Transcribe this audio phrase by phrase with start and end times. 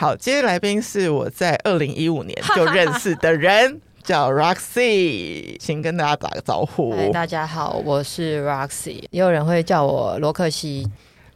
[0.00, 6.92] 好，今天来宾是我在二零一五年 就认识的人，叫 Roxy，请跟大家打个招呼。
[6.92, 10.88] 嗨，大家好，我是 Roxy，也有人会叫我罗克西。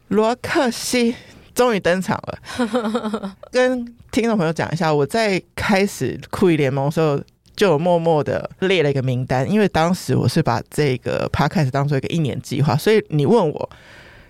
[0.07, 1.13] 罗克西
[1.53, 7.19] 终于登场了， 跟听众朋友讲一下，我在开始酷姨联盟的时候，
[7.57, 13.69] 就默默的列了一个名单，因为当时我是把这个 Podcast 当做一个一年计划，所以你问我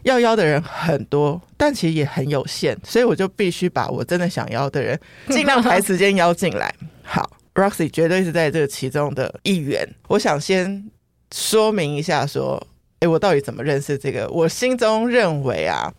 [0.04, 6.74] 要邀的人很多，但其实也很有限，所以我就必须把我真的想邀的人尽量排时间邀进来。
[7.04, 9.88] 好，Roxy 绝对是在这个其中的一员。
[10.08, 10.90] 我想先
[11.34, 12.62] 说明一下，说，
[13.00, 14.30] 哎，我到底怎么认识这个？
[14.30, 15.94] 我心中认为啊。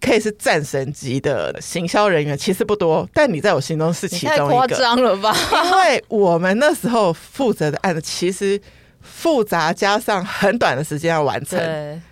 [0.00, 4.44] 可以是战神级的行销人员，其实不多，但你在我心中是其中一个。
[4.44, 5.36] 太夸张了吧？
[5.64, 8.60] 因为我们那时候负责的案子其实
[9.00, 11.58] 复杂，加上很短的时间要完成。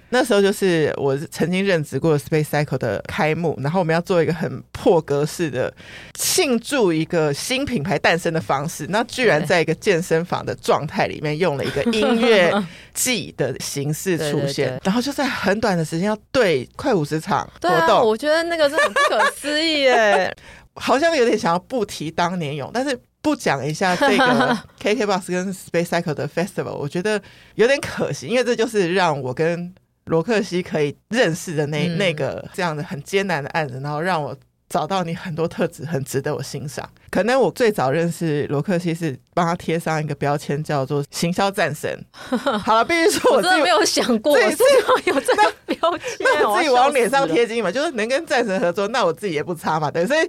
[0.09, 5.73] 那时候就是我曾经任职过 Space Cycle 的开幕，然后我们要做一个很破格式的
[6.15, 12.53] 庆祝一个新品牌诞生的方式，那居然在一个健身房的状态里面用了一个音乐
[12.95, 18.07] 季的形式出现，然后就在很短的时间要对快五十场活动。
[18.07, 20.33] 我觉得那个是很不可思议耶，
[20.77, 27.21] 好像有点想要不提当年勇，但是不讲一下这个 KKBOX 跟 Space Cycle 的 Festival，我觉得
[27.57, 29.75] 有点可惜，因为这就是让我跟
[30.07, 34.37] 罗克西可以认识的那那个这样的很艰难的案子，然后让我
[34.69, 36.89] 找到你很多特质，很值得我欣赏。
[37.11, 41.97] 可能我最早认识罗克西是帮他贴上一个标签，叫做“行销战神”。
[42.65, 44.65] 好了，必须说，我真的没有想过自己
[45.07, 50.05] 有这个标签，那我自己往脸上贴金嘛，就是能跟战神合作，那我自己也不差嘛，对。
[50.07, 50.29] 所以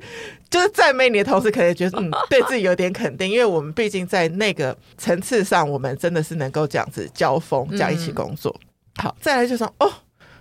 [0.50, 8.56] 就是赞美你的同时，可能觉得嗯， 对自己有点肯定，因为我们毕竟在那个层次上，我们真的是能够这样子交锋，这样一起工作。
[8.62, 8.67] 嗯
[8.98, 9.92] 好，再来就说哦，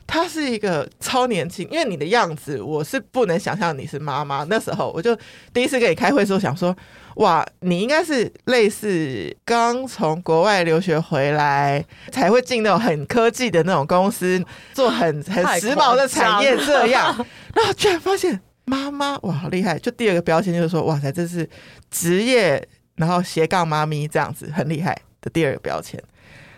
[0.07, 4.45] 她是一个超年轻，因为你的样子，我是不能想象你是妈妈。
[4.45, 5.17] 那时候我就
[5.53, 6.75] 第一次跟你开会的时候，想说，
[7.17, 17.15] 哇，你应该是类似刚从国外留学回来，才会进那种很科技的那种公司，做很很时髦的产业这样。
[17.55, 19.79] 然后居然发现妈妈，哇，好厉害！
[19.79, 21.49] 就第二个标签就是说，哇塞，这是
[21.91, 26.03] 职业，然后斜杠妈咪这样子，很厉害的第二个标签。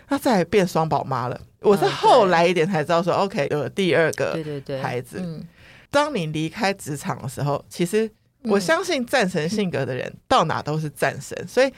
[0.07, 1.39] 那再来变双宝妈了。
[1.61, 4.37] 我是后来一点才知道说，OK，有了第二个
[4.81, 5.43] 孩子。
[5.89, 8.09] 当你离开职场的时候，其实
[8.43, 11.35] 我相信战神性格的人到哪都是战神。
[11.47, 11.71] 所以，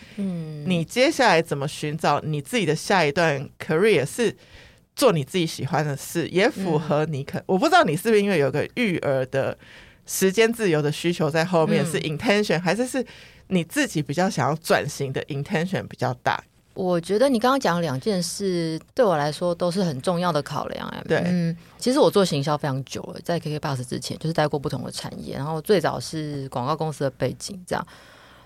[0.66, 4.06] 你接下来怎么寻找你自己的下一段 career？
[4.06, 4.36] 是
[4.96, 7.42] 做你自己喜欢的事，也符合你可。
[7.46, 9.58] 我不知道你是不是因为有个育儿的
[10.06, 13.04] 时间自由的需求在后面，是 intention，还是是
[13.48, 16.44] 你自己比较想要转型的 intention 比较大？
[16.74, 20.88] 我觉得你刚刚讲的两件事对我来说都是很重要的考量。
[20.88, 27.86] 哎，对，嗯，其实我做行销非常久了，在 KK Bus 之前就是待过不同的产业，然后最早是广告公司的背景这样。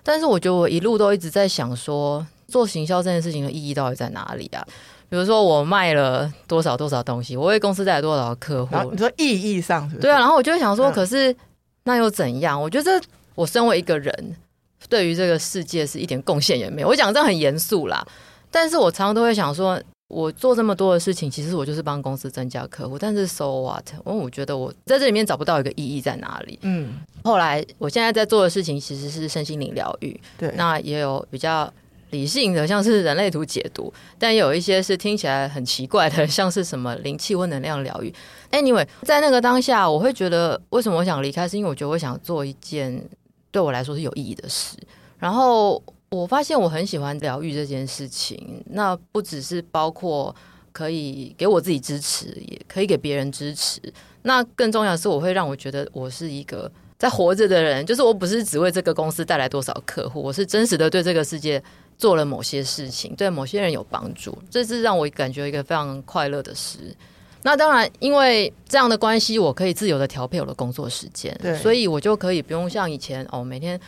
[0.02, 4.66] 但是我觉得我一路都一直在想说，做行销这件事情的意义到底在哪里啊？
[5.08, 8.92] 比如说我卖了多少多少东西，我为公司带来多少客户？
[8.92, 10.08] 你说意义上是不是？
[10.08, 11.36] 对啊，然后我就会想说，可是
[11.84, 12.60] 那又怎样？
[12.60, 13.00] 我觉得
[13.36, 14.36] 我身为一个人。
[14.90, 16.88] 对于这个世界是一点贡献也没有。
[16.88, 18.06] 我讲这很严肃啦，
[18.52, 22.98] 但是我常常都会想说，我做这么多的事情，其实我就是帮公司增加客户。
[22.98, 23.84] 但是 so what？
[24.06, 26.60] 因为我觉得我在这里面找不到一个意义在哪里。
[26.62, 30.20] 嗯，后来我现在在做的事情其实是身心灵疗愈。
[30.38, 31.72] 对，那也有比较
[32.12, 38.14] 理性的，像是人类图解读，但也有一些是听起来很奇怪的，像是什么灵气或能量疗愈。
[38.52, 43.04] Anyway，在那个当下，我会觉得为什么我想离开，是因为我觉得我想做一件。
[43.56, 44.76] 对我来说是有意义的事，
[45.18, 48.62] 然后我发现我很喜欢疗愈这件事情。
[48.72, 50.36] 那不只是包括
[50.74, 53.80] 可以给我自己支持，也可以给别人支持。
[54.24, 61.64] 那更重要的是，我会让我觉得我是一个在活着的人，就是我不是只为这个公司带来多少客户，我是真实的对这个世界
[61.98, 64.38] 做了某些事情，对某些人有帮助。
[64.50, 66.94] 这是让我感觉一个非常快乐的事。
[67.46, 73.80] 那当然，因为这样的关系，我可以自由的调配我的工作时间，对，所以我就可以不用像以前哦，每天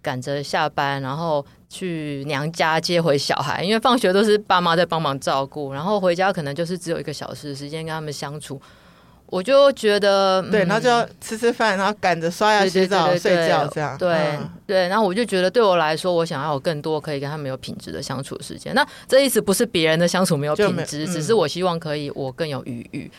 [0.00, 8.62] 赶着下班，然后去娘家接回小孩，因为放学都是爸妈在帮忙照顾，然后回家可能就是只有一个小时的时间跟他们相处。
[9.30, 13.96] 我就觉得，对，然后就要吃吃饭，然后赶着刷牙、洗澡、睡觉，这样。
[13.96, 18.74] 对、嗯、对，然后我就觉得，对我来说，我想要有更多可以跟他们有品质的相处时间。
[18.74, 23.10] 那这意思不是别人的相处没有品质，只是我希望可以我更有余裕。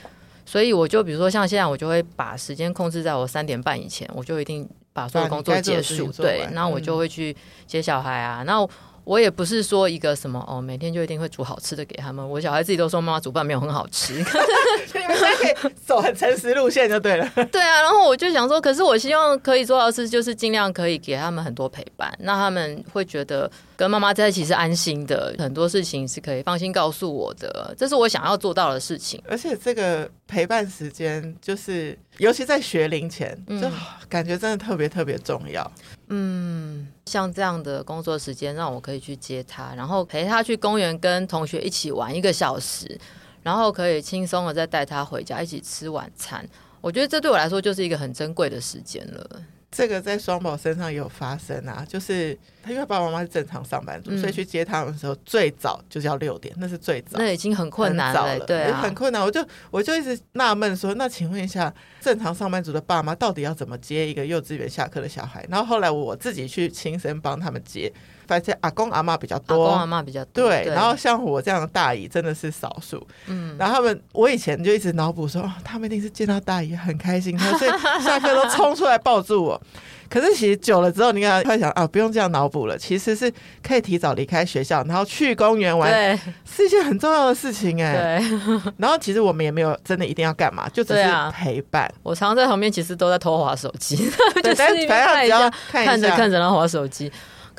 [0.45, 6.11] 所以我就比如说像现在，我就会把时间控制在我三点半以前，我就一定把所有工作结束。
[6.11, 7.33] 对，那我就会去
[7.65, 8.43] 接小孩啊。
[8.45, 8.59] 那
[9.03, 12.27] 我也不是说一个什么哦，每天就一定会煮好吃的给他们。
[12.27, 14.13] 我小孩自己都说妈妈煮饭没有很好吃，
[14.93, 17.27] 你们可以走很诚实路线就对了。
[17.51, 23.49] 对啊，然后我就想说，可是我希望可以做到的是，就是尽量可以给他们很多陪伴，那他们会觉得
[23.81, 29.19] 跟妈妈在一起是安心的，很多事情是可以放心告诉我的，这是我想要做到的事情。
[29.27, 33.67] 而且这个陪伴时间，就是尤其在学龄前，就
[34.07, 35.71] 感觉真的特别特别重要。
[36.09, 42.99] 嗯，像这样的工作时间，让我可以去接他，然后陪他去公园跟同学一起玩一个小时，
[43.41, 46.47] 然后可以轻松的再带他回家一起吃晚餐。
[46.81, 49.41] 我觉得这对我来说就是一个很珍贵的时间了。
[49.71, 59.23] 这个在双宝身上也有发生啊，就是他因为爸爸妈妈是正常上班族，嗯、所以去接他们的时候最早就是要六点，那是最早，那已经很困难了，了对、啊，很困难。
[59.23, 65.45] 我就我就一直纳闷说，那请问一下，正常上班族的爸妈到底要怎么接一个幼稚园下课的小孩？
[65.49, 67.91] 然后后来我自己去亲身帮他们接。
[68.27, 70.73] 发现阿公阿妈比较多，阿公阿妈比较多，对，对。
[70.73, 73.55] 然后像我这样的大姨真的是少数，嗯。
[73.57, 77.71] 然后他们，我以前就一直脑补说，哦，他们一定是见到大姨很开心，所以
[78.03, 79.61] 下课都冲出来抱住我。
[80.09, 83.31] 可是其实久了之后，你看他会想啊，不用这样脑补了，其实是
[83.63, 88.19] 可以提早离开学校，然后去公园玩，对，是一件很重要的事情哎。
[88.19, 88.39] 对。
[88.75, 91.83] 然后其实我们也没有真的一定要干嘛，就只是陪伴。
[91.83, 93.95] 啊、我常常在旁边，其实都在偷滑手机，
[94.43, 94.77] 就是反正
[95.21, 97.09] 只要，看着看着然后滑手机。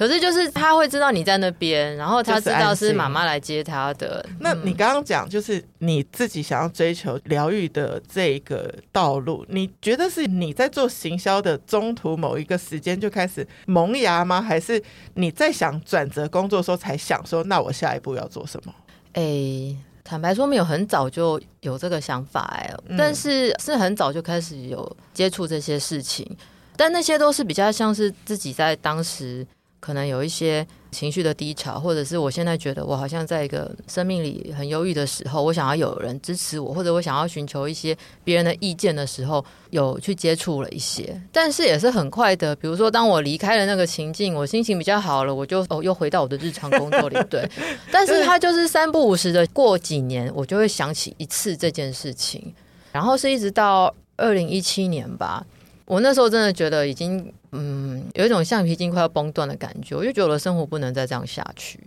[0.03, 4.27] 可是就是他会知道你在那边，然后他知道是妈妈来接他的。
[4.41, 14.43] 那你刚刚讲就是你自己想要追求疗愈的这个道路，你觉得是你在做行销的中途某一个时间就开始萌芽吗？
[14.43, 14.83] 还是
[15.15, 18.75] 你在想转折工作的时候才想说，那我下一步要做什么？
[19.13, 26.29] 哎、欸，坦白说没有很早就有这个想法哎、欸，但是是很早就开始有接触这些事情，
[26.77, 29.47] 但那些都是比较像是自己在当时。
[29.83, 42.55] 可能有一些情绪的低潮，或者是我现在觉得我好像在一个生命里很忧郁的时候，我想要有人支持我，或者我想要寻求一些别人的意见的时候，有去接触了一些，但是也是很快的。
[42.55, 47.19] 比如说，当我离开了那个情境，我心情比较好了，我就哦又回到我的日常工作里。
[47.29, 47.51] 对，
[47.91, 52.55] 但是他就是三不五时的过几年，我就会想起一次这件事情，
[52.93, 55.45] 然后是一直到二零一七年吧。
[55.87, 61.79] 我那时候真的觉得已经，嗯，有一种橡皮筋快要崩断的感觉，我就觉得我的生活不能再这样下去。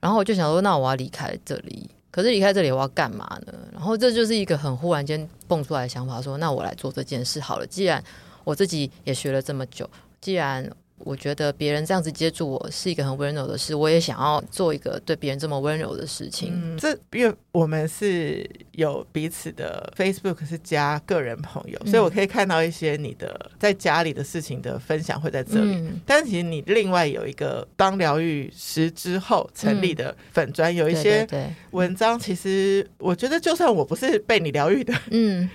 [0.00, 1.88] 然后我就想说，那我要离开这里。
[2.10, 3.54] 可是离开这里我要干嘛呢？
[3.72, 7.66] 然后这就是一个很忽然间蹦出来的想法，说那我来做这件事好了。
[7.66, 8.02] 既然
[8.44, 9.88] 我自己也学了这么久，
[10.20, 10.68] 既然
[11.04, 16.52] 我觉得别人这样子接住我是一个很温柔的事，我也想要做一个对别人这么温柔的事情。
[16.54, 25.74] 嗯，这因为我们是有彼此的 Facebook 是加个人朋友，嗯，所以我可以看到一些你的在家里的事情的分享会在这里。
[25.74, 31.26] 嗯，但其实你另外有一个当疗愈师之后成立的粉专，有一些
[31.72, 35.48] 文章，其实我觉得就算我不是被你疗愈的，嗯。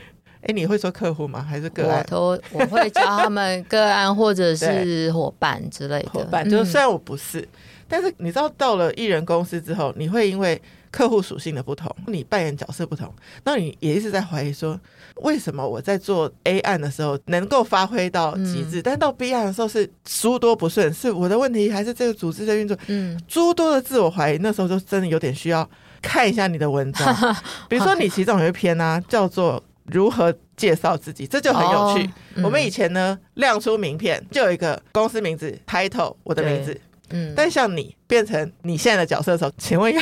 [0.48, 1.46] 哎，你会说客户吗？
[1.48, 2.00] 还是个案？
[2.00, 6.10] 我都我会教他们个案或者是伙伴之类的。
[6.10, 7.48] 伙伴就是虽然我不是，嗯，
[7.88, 10.60] 但是你知道到了艺人公司之后，你会因为
[10.90, 13.14] 客户属性的不同，你扮演角色不同，
[13.44, 14.80] 那你也一直在怀疑说，
[15.18, 22.78] 为什么我在做 A 案的时候能够发挥到极致，嗯，但到 B 案的时候是诸多不顺，是我的问题还是这个组织的运作？
[22.88, 25.70] 嗯，诸多的自我怀疑，那时候就真的有点需要
[26.02, 27.14] 看一下你的文章，
[27.68, 29.62] 比如说你其中有一篇呢，啊，叫做。
[29.90, 31.26] 如何介绍自己？
[31.26, 32.02] 这就很有趣。
[32.02, 36.82] Oh, 嗯、我们以前呢，亮出名片就有一个公司名字、title，我的名字。
[37.12, 40.02] 嗯，但像你变成你现在的角色的时候， 请问要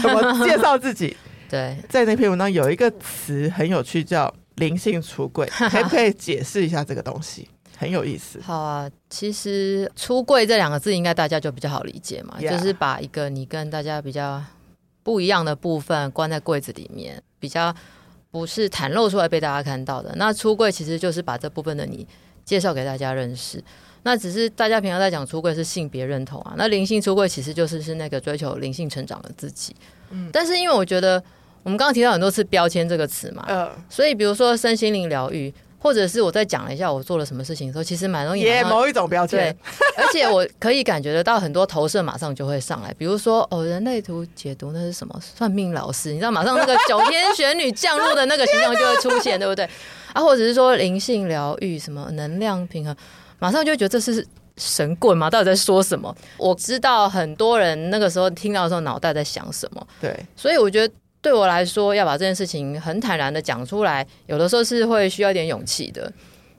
[0.00, 1.16] 怎么介绍自己？
[1.50, 7.48] 对，在那篇文章有一个词很有趣，叫“灵性出柜”， 可不可以解释一下这个东西？
[7.76, 8.38] 很有意思。
[8.42, 14.42] 好啊，其实“出柜”这两个字应该大家就比较好理解嘛.就是把一个你跟大家比较
[15.02, 17.74] 不一样的部分关在柜子里面，比较。
[18.30, 20.12] 不是袒露出来被大家看到的。
[20.16, 22.06] 那出柜其实就是把这部分的你
[22.44, 23.62] 介绍给大家认识。
[24.02, 26.54] 那只是大家平常在讲出柜是性别认同啊。
[26.56, 29.74] 那灵性出柜其实就是是那个追求灵性成长的自己。
[30.10, 30.30] 嗯。
[30.32, 31.22] 但是因为我觉得
[31.62, 33.70] 我们刚刚提到很多次标签这个词嘛，嗯。
[33.88, 35.52] 所以比如说身心灵疗愈。
[35.78, 39.56] 或者是我在讲了一下我做了什么事情的时候，其实蛮容易也某一种标签，对，
[39.96, 45.18] 而且我可以感觉得到很多投射马上就会上来，比如说哦，人类图解读那是什么？
[45.20, 49.64] 算命老师，你知道马上那个九天玄女降落的那个形象就会出现，对不对？
[50.12, 52.96] 啊，或者是说灵性疗愈什么能量平衡，
[53.38, 55.30] 马上就会觉得这是神棍嘛？
[55.30, 56.12] 到底在说什么？
[56.38, 60.92] 我知道很多人那个时候听到的时候脑袋在想什么，对，所以我觉得。
[61.20, 66.12] 对我来说，要把这件事情很坦然的讲出来，有的时候是会需要一点勇气的。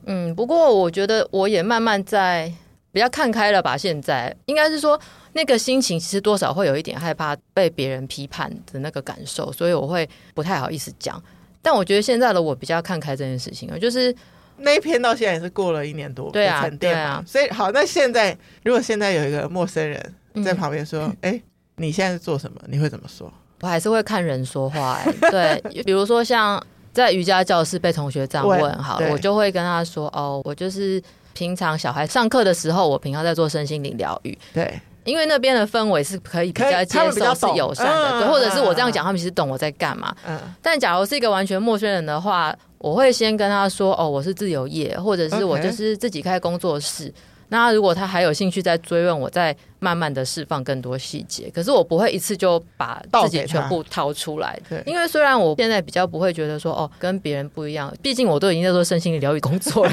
[0.06, 2.52] 嗯，不过我觉得我也慢慢在
[2.92, 3.78] 比较看开了吧。
[3.78, 5.00] 现在应该是说，
[5.34, 11.22] 那个心情其实多少会有一点害怕被别人批判的那个感受，所以我会不太好意思讲。
[11.62, 14.14] 但我觉得现在的我比较看开这件事情啊，就是
[14.58, 17.00] 那一篇到现在也是过了一年多，对啊，沉淀嘛。
[17.00, 21.42] 对啊，所以好，那现在如果现在有一个陌生人在旁边说：“哎、嗯，
[21.76, 23.32] 你现在是做什么？”你会怎么说？
[23.62, 25.14] 我还是会看人说话、欸。
[25.32, 26.62] 对，比如说像
[26.94, 31.02] 在瑜伽教室被同学这样问，好，我就会跟他说：“哦，我就是
[31.34, 34.74] 平常小孩上课的时候，我平常在做身心灵疗愈。”对。
[35.06, 40.14] 因为那边的氛围是可以比较接受、是友善的，嗯、对，或者是我这样讲，他们其实懂我在干嘛。
[40.28, 40.38] 嗯。
[40.62, 47.12] 但假如是一个完全陌生人的话，我会先跟他说：“哦，我是自由业，或者是我就是自己开工作室。”
[47.50, 51.50] 那如果他还有兴趣再追问，我再慢慢的释放更多细节。
[51.54, 59.92] 可是我不会一次就把自己全部掏出来，对，因为虽然我现在比较不会觉得说哦跟别人不一样，毕竟我都已经在做身心疗愈工作了，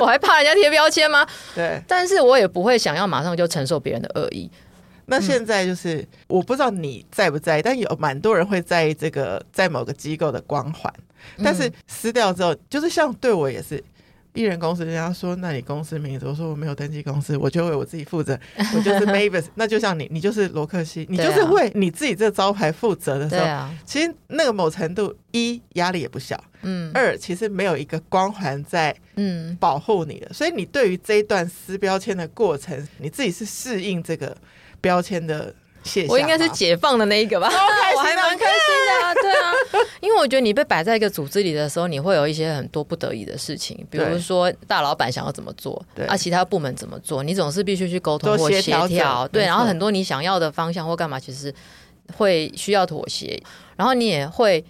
[0.00, 1.24] 我还怕人家贴标签吗？
[1.54, 4.50] 对，但是我也不会想要马上就承受别人的恶意。
[5.06, 10.92] 那现在就是、嗯、我不知道你在不在意，但有蛮多人会在意这个在某个机构的光环，
[11.44, 13.84] 但是撕掉之后，就是像对我也是。
[14.34, 16.26] 艺人公司，人家说，那你公司名字？
[16.26, 18.38] 我说我没有登记公司，我就为我自己负责，
[18.74, 19.44] 我就是 Mavis。
[19.54, 34.36] 那就像你，你就是罗克西，你就是为你自己这个招牌负责的时候，啊、其实那个某程度一压力也不小，嗯，二其实没有一个光环在嗯保护你的，嗯、所以你对于这一段撕标签的过程，你自己是适应这个
[34.80, 35.54] 标签的。
[36.08, 39.52] 我应该是解放的那一个吧，我还蛮开心的啊，对啊，
[40.00, 51.54] 因为我觉得你被摆在一个组织里的时候，你会有一些很多不得已的事情，比如说大老板想要怎么做，啊，其他部门怎么做，你总是必须去沟通或协调，对，然后很多你想要的方向或干嘛，其实
[52.16, 53.40] 会需要妥协，
[53.76, 54.64] 然后你也会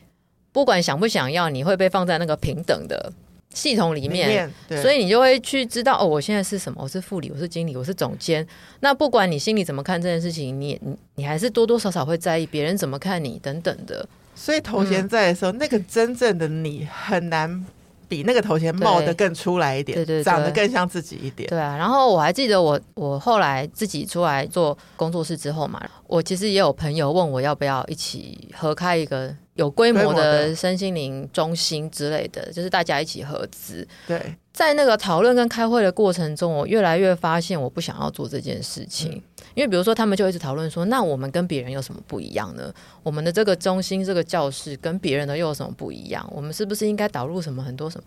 [0.52, 3.12] 不管想不想要，你会被放在那个平等的。
[3.54, 6.78] 系统里面，所以你就会去知道哦，我现在是什么？
[6.82, 8.46] 我是副理，我是经理，我是总监。
[8.80, 14.06] 那不管你心里怎么看这件事情，你你你还是多多少少会在意别人怎么看你等等的。
[14.34, 17.64] 所以头衔在的时候，嗯、那个真正的你很难
[18.08, 21.49] 比那个头衔冒得更出来一点，对对，对，长得更像自己一点。
[21.49, 29.34] 对啊，然后我还记得我我后来自己出来做工作室之后嘛，我其实也有朋友问我要不要一起合开一个。
[29.54, 33.87] 有规模的身心灵中心之类的，就是大家一起合资。
[34.04, 39.12] 对，在那个讨论跟开会的过程中，我越来越发现我不想要做这件事情。
[39.12, 39.23] 嗯、
[39.54, 42.73] 因为比如说，他们就一直讨论说，那我们跟别人有什么不一样呢？
[43.02, 46.28] 我们的这个中心、这个教室跟别人的又有什么不一样？
[46.34, 48.04] 我们是不是应该导入什么很多什么？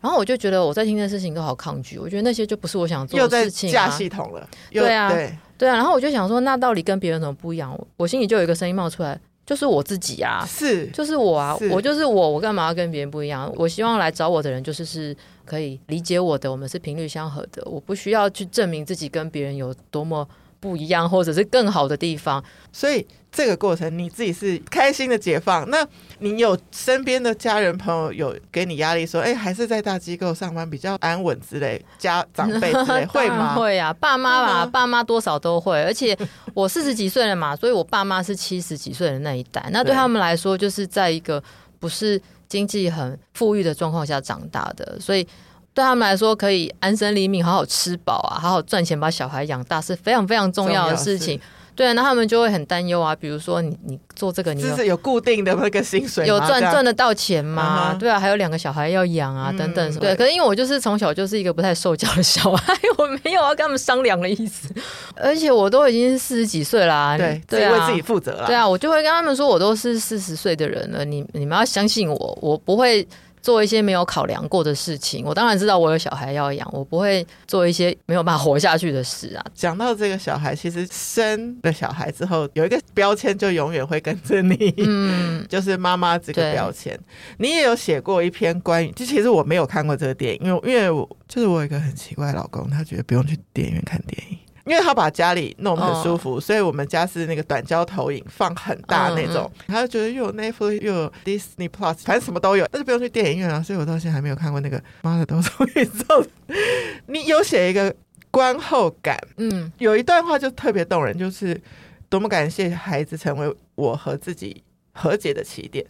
[0.00, 1.98] 然后我就觉得我在听的事情都好抗拒。
[1.98, 3.72] 我觉得那些就不是我想做的事情、啊。
[3.72, 5.76] 架系统了，对啊，对，对啊。
[5.76, 7.78] 然后我就想说，那到底跟别人怎么不一样？
[7.96, 9.20] 我心里就有一个声音冒出来。
[9.46, 13.52] 就是我自己啊，是，就是我啊，我就是我，我干嘛要跟别人不一样？
[13.56, 20.28] 我希望来找我的人就是是可以理解我的，我们是频率相合的，我不需要去证明自己跟别人有多么
[20.60, 23.06] 不一样，或者是更好的地方，所以。
[23.32, 25.86] 这个过程你自己是开心的解放，那
[26.18, 33.54] 你有身边的家人朋友有给你压力说，哎，还是在大机构上班比较安稳之类，家长辈之类 会吗？
[33.54, 35.80] 会啊，爸妈吧，爸妈多少都会。
[35.80, 36.18] 而且
[36.54, 41.40] 我四十几岁了嘛，所以我爸妈是七十几岁的那一代，那对他们来说，就是在一个
[41.78, 45.24] 不是经济很富裕的状况下长大的，所以
[45.72, 51.40] 对他们来说，可以安身立命，好好吃饱啊，好好赚钱把小孩养大，是非常非常重要的事情。
[51.76, 53.14] 对，那他们就会很担忧啊。
[53.14, 57.98] 比如说你，你你做这个，你是有固定的那个薪水，有赚赚得到钱吗？Uh huh.
[57.98, 60.00] 对啊，还有两个小孩要养啊，等等什么。
[60.00, 64.68] 对，可是因为我就是从小就是一个不太受教的小孩， 我没有要跟他们商量的意思。
[65.14, 68.46] 而且我都已经四十几岁啦，对，对啊，为自己负责了。
[68.46, 73.06] 对啊，我就会跟他们说，我都是四十岁的人了，你你们要相信我，我不会。
[73.42, 79.44] 做一些没有考量过的事情，我当然知道我有小孩要养，我不会做一些没有办法活下去的事啊。
[79.54, 86.98] 讲到这个小孩，其实生了小孩之后，有一个标签就永远会跟着你，嗯，就是妈妈这个标签。
[87.38, 94.38] 你也有写过一篇关于，就其实我没有看过这个电影，因为因为我就是我有一个很奇怪的老公，他觉得不用去电影院看电影。
[94.66, 99.50] 因为他把家里弄得很舒服，哦、所以我们家是那个短焦投影放很大那种。
[99.58, 103.62] 嗯、他就觉得又有 Netflix 又有 Disney Plus，反正什么都有，但是不用去电影院啊。
[103.62, 106.22] 所以我到现在还没有看过那个《妈的多重宇宙》。
[107.06, 107.94] 你有写一个
[108.30, 111.60] 观后感，嗯，有一段话就特别动人，就是
[112.08, 114.62] 多么感谢孩子成为我和自己
[114.92, 115.84] 和解的起点。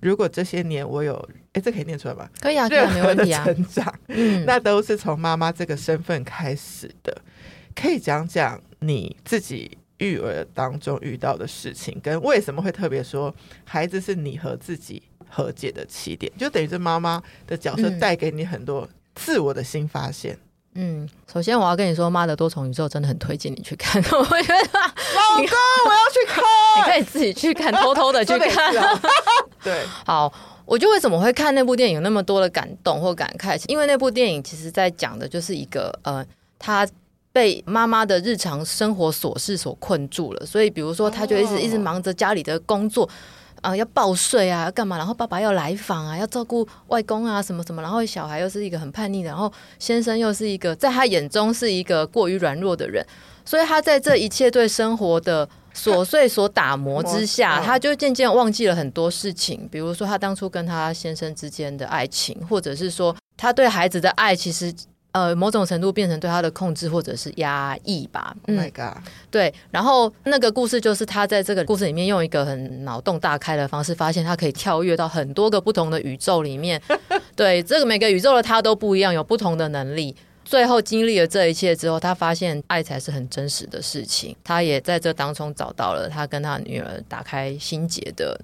[0.00, 1.14] 如果这些年我有，
[1.52, 2.28] 哎，这可以念出来吧？
[2.40, 7.16] 可以啊，任何的成长，啊嗯、那都是从妈妈这个身份开始的。
[7.74, 20.38] 可以讲讲你自己育儿当中遇到的事情，跟为什么会特别说孩子是你和自己和解的起点，就等于是妈妈的角色带给你很多自我的新发现。
[20.76, 24.02] 嗯，首先我要跟你说，《妈的多重宇宙》真的很推荐你去看。
[24.10, 25.46] 我觉得老公，
[25.86, 26.44] 我要去看，
[26.76, 28.74] 你可以自己去看，偷偷的去看。
[29.62, 30.32] 对，好，
[30.66, 33.56] 我就为什么会看那部电影有那么多的感动或感慨？
[33.68, 36.26] 因为那部电影其实在讲的就是一个呃，
[36.58, 36.84] 他
[37.34, 43.06] 被妈妈的日常生活琐事所困住了，所以比如说他就一直、哦、一直忙着家里的工作。
[43.60, 44.98] 啊，要报税啊，要干嘛？
[44.98, 47.80] 然后爸爸要来访啊，要照顾外公啊，什么什么。
[47.80, 53.02] 然后小孩又是一个很叛逆的，然后先生又是一个在他眼中是一个过于软弱的人，
[53.42, 64.70] 所以他在这一切对生活的琐碎所打磨之下，他就渐渐忘记了很多事情，比如说他当初跟他先生之间的爱情，或者是说他对孩子的爱，其实。
[65.14, 68.34] 呃，某种程度变成对他的控制或者是压抑吧。
[68.48, 69.00] Oh my god！
[69.30, 76.82] 对，然后那个故事就是他在这个故事里面用一个很脑洞大开的方式，发现他可以跳跃到很多个不同的宇宙里面。
[77.36, 80.16] 对，这个每个宇宙的他都不一样，有不同的能力。
[80.44, 84.34] 最后经历了这一切之后，他发现爱才是很真实的事情。
[84.42, 88.36] 他也在这当中找到了他跟他女儿打开心结的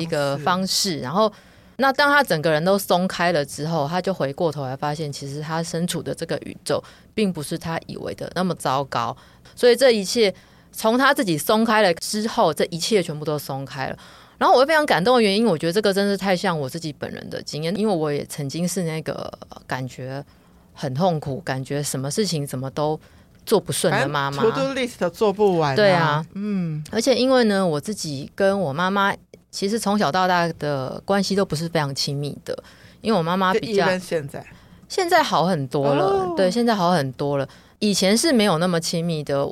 [0.00, 1.32] 一个方式，然后。
[1.76, 6.82] 那当他整个人都松开了之后，他就回过头来发现，其实他身处的这个宇宙，
[7.14, 9.16] 并不是他以为的那么糟糕。
[9.56, 10.32] 所以这一切
[10.70, 13.98] 从他自己松开了之后，这一切全部都松开了。
[14.38, 19.32] 然后我非常感动的原因，我觉得这个真是太像我自己本人的经验，因为我也曾经是那个
[19.66, 20.24] 感觉
[20.72, 22.98] 很痛苦，感觉什么事情怎么都
[23.46, 25.76] 做不顺的妈妈，To do list 做不完啊。
[25.76, 29.14] 对啊，嗯，而且因为呢，我自己跟我妈妈。
[29.54, 32.56] 其实从小到大的关系都不是非常亲密的，
[33.02, 34.46] 因为我妈妈比较现在
[34.88, 37.46] 现在好很多了，哦，对，现在好很多了。
[37.78, 39.46] 以前是没有那么亲密的，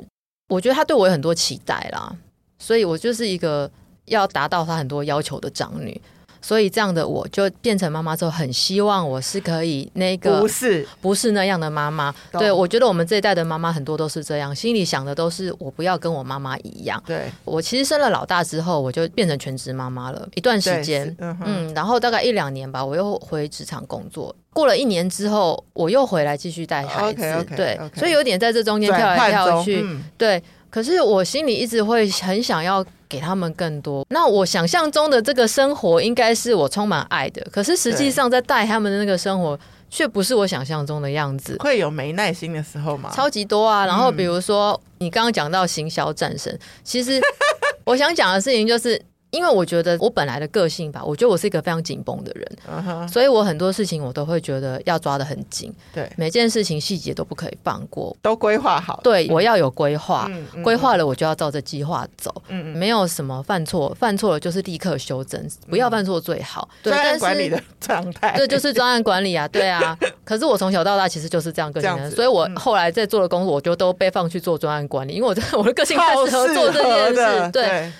[0.49, 2.11] 我觉得她对我有很多期待啦，
[2.57, 3.69] 所以我就是一个
[4.05, 6.01] 要达到她很多要求的长女。
[6.41, 12.13] 所以这样的我就变成妈妈之后，很希望我是可以那个不是不是那样的妈妈。
[12.31, 17.01] 对，我觉得我们这一代的妈妈很多都是这样，心里想的都是我不要跟我妈妈一样。
[17.05, 24.35] 对，我其实生了老大之后，我就变成全职妈妈了一段时间，嗯，嗯，然后大概一两年吧，我又回职场工作。
[24.53, 27.21] 过了一年之后，我又回来继续带孩子。
[27.21, 27.99] Okay, okay, 对，okay.
[27.99, 29.81] 所以有点在这中间跳来跳去。
[29.83, 32.83] 嗯、对，可是我心里一直会很想要。
[33.11, 34.05] 给他们更多。
[34.09, 41.57] 那我想象中的这个生活应该是我充满爱的，可是实际上在带他们的那个生活却不是我想象中的样子。
[41.59, 43.11] 会有没耐心的时候吗？
[43.13, 43.85] 超级多啊！
[43.85, 47.19] 然后比如说你刚刚讲到行销战神，其实
[47.83, 49.01] 我想讲的事情就是。
[49.31, 53.07] 因为我觉得我本来的个性吧，我觉得我是一个非常紧绷的人，uh -huh.
[53.11, 58.99] 所以我很多事情我都会觉得要抓得很紧，对，每件事情细节都不可以放过，都规划好。
[59.03, 66.67] 对，我要有规划，嗯、规划了我就要照着计划走，嗯，没有什么犯错，犯错了就是立刻修正，不要犯错最好。
[66.83, 69.97] 专、嗯、案管理的状态，这就是专案管理啊， 对啊。
[70.25, 77.63] 可是我从小到大其实就是这样个性的，所以我后来在做的工作，我就都被放去做专案管理，因为我的我的个性太适合做这件事，对。
[77.63, 77.91] 对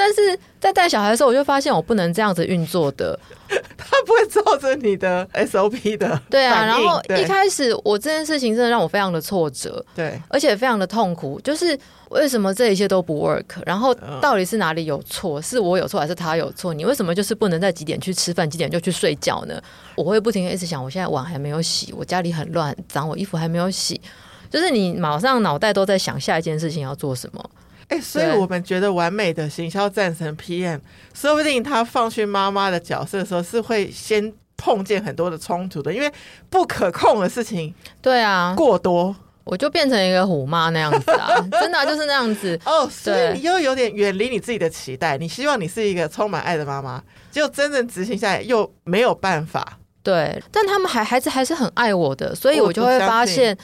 [0.00, 3.18] 但是在带小孩的时候，我就发现我不能这样子运作的。
[3.76, 6.18] 他不会照着你的 SOP 的。
[6.30, 11.38] 对啊，然后一开始我这件事情真的让我非常的挫折，对，而且非常的痛苦。
[11.42, 13.44] 就是为什么这一切都不 work？
[13.66, 15.42] 然后到底是哪里有错？
[15.42, 16.72] 是我有错还是他有错？
[16.72, 19.60] 你为什么就是不能在几点去吃饭，几点就去睡觉呢？
[19.96, 24.00] 我会不停的一直想，我现在碗还没有洗，我家里很乱很脏，我衣服还没有洗，
[24.48, 27.50] 就是你马上脑袋都在想下一件事情要做什么。
[27.90, 30.78] 哎、欸，所以我们觉得完美的行销战神 PM，
[31.12, 36.08] 说不定他放去妈妈的角色的时候，是会先碰见很多的冲突的，因为
[36.48, 42.88] 不可控的事情，对啊，过多，我就变成一个虎妈那样子啊， 真的、啊、就是那样子哦。
[42.88, 49.78] 所以你又有点远离你自己的期待，你希望你是一个充满爱的妈妈，结果真正执行下来又没有办法。
[50.04, 53.58] 对，但他们还孩子还是很爱我的，所以我就会发现。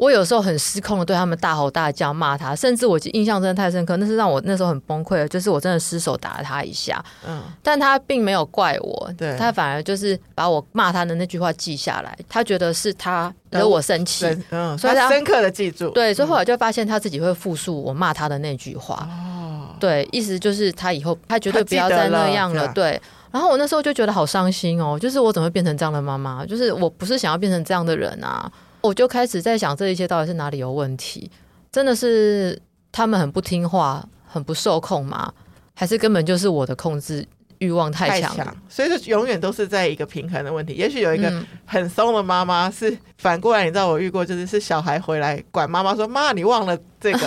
[0.00, 7.04] 我有时候很失控的对他们大吼大叫骂他，甚至我印象真的太深刻，那是让我那时候很崩溃的，就是我真的失手打了他一下。
[7.28, 15.90] 嗯，但他并没有怪我，对，他反而就是把我骂他的那句话记下来，他觉得是他惹我生气，嗯，所以他深刻的记住。
[15.90, 19.06] 对，所以后来就发现他自己会复述我骂他的那句话。
[19.10, 22.66] 哦，对，意思就是他以后他绝对不要再那样了。
[22.72, 22.98] 对，
[23.30, 26.46] 然后我那时候就觉得好伤心哦，就是我怎么会变成这样的妈妈？
[26.46, 28.50] 就是我不是想要变成这样的人啊。
[28.80, 31.30] 我就开始在想，这一切到底是哪里有问题？
[31.72, 35.32] 真的是他们很不听话、很不受控吗？
[35.74, 37.26] 还是根本就是我的控制
[37.58, 38.46] 欲望太强？
[38.68, 40.74] 所以就永远都是在一个平衡的问题。
[40.74, 41.32] 也许有一个
[41.64, 47.26] 很松的妈妈，是反过来，你知道我遇过，就是是小孩回来管妈妈说：“妈，你忘了这个。”就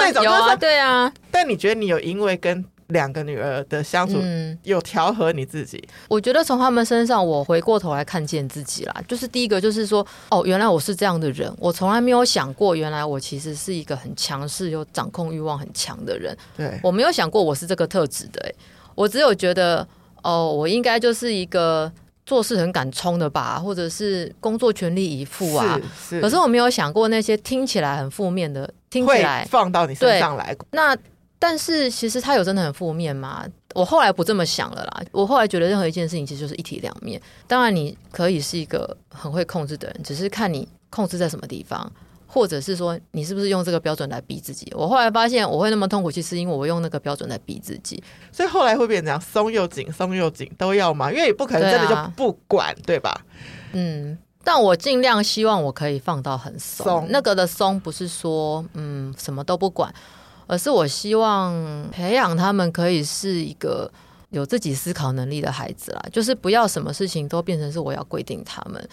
[0.00, 1.12] 这种， 有啊，对啊。
[1.30, 5.82] 但你觉得你有因为跟两个女儿的相处，嗯，有调和你自己？
[6.08, 9.02] 我觉得从他们身上，我回过头来看见自己啦。
[9.06, 16.34] 就是第一个，就是说，哦，原来我是这样的人，我从来没有想过，原来我其实是一个很强势又掌控欲望很强的人。
[16.56, 18.54] 对，我没有想过我是这个特质的，欸，
[18.94, 19.86] 我只有觉得，
[20.22, 21.92] 哦，我应该就是一个
[22.24, 25.78] 做事很敢冲的吧，或者是工作全力以赴啊。
[26.08, 26.20] 是，是。
[26.22, 30.56] 可是我没有想过那些听起来很负面的，听起来放到你身上来。
[30.70, 30.96] 那。
[31.38, 33.46] 但是其实他有真的很负面吗？
[33.74, 35.02] 我后来不这么想了啦。
[35.12, 37.20] 我后来觉得任何一件事情其实就是一体两面。
[37.46, 41.90] 当然你可以是一个很会控制的人，只是看你控制在什么地方，
[42.26, 44.72] 或者是说你是不是用这个标准来逼自己。
[44.74, 48.02] 我后来发现我会那么痛苦，其实因为我用那个标准来逼自己。
[48.32, 53.20] 所以后来会变成这样，松又紧，松又紧都要嘛，因为也不可能真的就不管，对，吧？
[53.72, 56.84] 嗯，但我尽量希望我可以放到很松。
[56.84, 59.94] 松那个的松不是说嗯什么都不管。
[60.48, 61.54] 而是我希望
[61.92, 63.88] 培养他们可以是一个
[64.30, 68.88] 有自己思考能力的孩子啦，就是不要什么事情都变成是我要规定他们，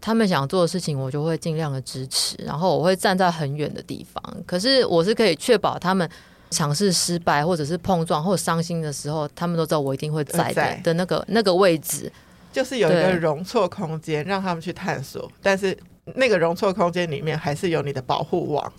[0.00, 4.22] 他们想做的事情我就会尽量的支持，然后我会站在很远的地方。
[4.46, 6.08] 可是我是可以确保他们
[6.50, 12.12] 尝试失败或者是碰撞或伤心的时候，他们都知道我一定会在的那个那个位置，
[12.52, 15.76] 就是有一个容错空间让他们去探索，但是
[16.16, 18.70] 那个容错空间里面还是有你的保护网。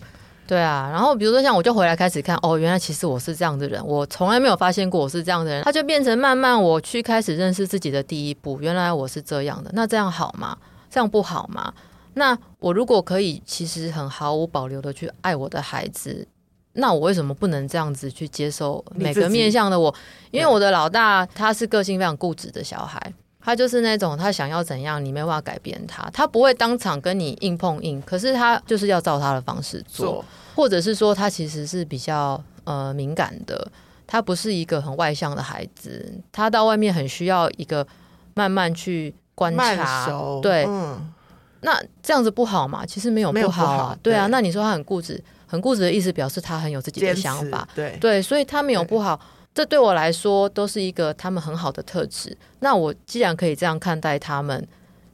[0.50, 10.58] 对啊，然后比如说像我就回来开始看，哦，原来其实我是这样的人，我从来没有发现过我是这样的人，他就变成慢慢我去开始认识自己的第一步，原来我是这样的，那这样好吗？
[10.90, 11.72] 这样不好吗？
[12.14, 16.26] 那我如果可以，其实很毫无保留的去爱我的孩子，
[16.72, 19.94] 那我为什么不能这样子去接受每个面向的我？
[20.32, 23.14] 因为我的老大他是个性非常固执的小孩。
[23.42, 26.08] 他就是那种，他想要怎样，你没办法改变他。
[26.12, 30.24] 他不会当场跟你硬碰硬，可是他就是要照他的方式做，做
[30.54, 33.70] 或者是说他其实是比较呃敏感的。
[34.06, 37.86] 他不是一个很外向的孩子，他到外面很需要一个
[38.34, 40.08] 慢慢去观察。
[40.42, 41.12] 对，嗯，
[41.60, 42.84] 那这样子不好嘛？
[42.84, 43.76] 其实没有不好啊。
[43.90, 47.68] 好对啊，那你说他很固执，很固执的意思表示他很有自己的想法。
[47.72, 49.20] 对对，所以他没有不好。
[49.52, 52.36] 这对我来说都是一个他们很好的特质。
[52.60, 54.66] 那我既然可以这样看待他们，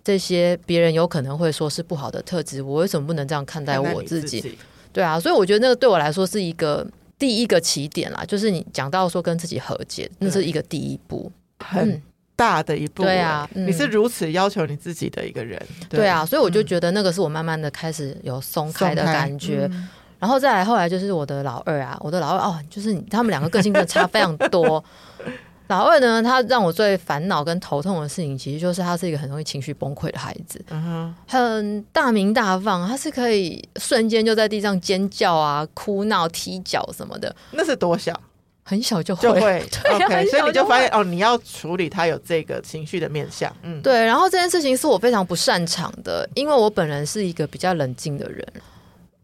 [0.05, 4.41] 这些别人有可能会说是不好的特质，我为什么不能这样看待我自己？
[4.41, 4.59] 自己
[4.93, 6.87] 对啊，所以我觉得那个对我来说是一个
[7.19, 12.01] 第一个起点啦，就是你讲到说跟自己和解，那是一个第一步，很
[12.35, 13.03] 大的一步。
[13.03, 15.61] 对啊，你是如此要求你自己的一个人。
[15.89, 19.71] 对，对啊，所以我就觉得那个是我慢慢的开始有松开的感觉。
[20.19, 24.83] 然后再来，后来就是我的老二啊，我的老二哦，就是他们两个个性真的差非常多。
[25.69, 30.65] 老二呢，他让我最烦恼跟头痛的事情，其实就是他是一个很容易情绪崩溃的孩子，
[31.27, 37.35] 很大名大放，他是可以瞬间就在地上尖叫啊、哭闹、踢脚什么的。
[37.51, 38.19] 那是多小？
[38.63, 44.05] 很小就会，就会对，OK，所以你就发现哦，你要处理他有这个情绪的面向，嗯，对。
[44.05, 48.45] 然后这件事情是我非常不擅长的，因为我本人是一个比较冷静的人。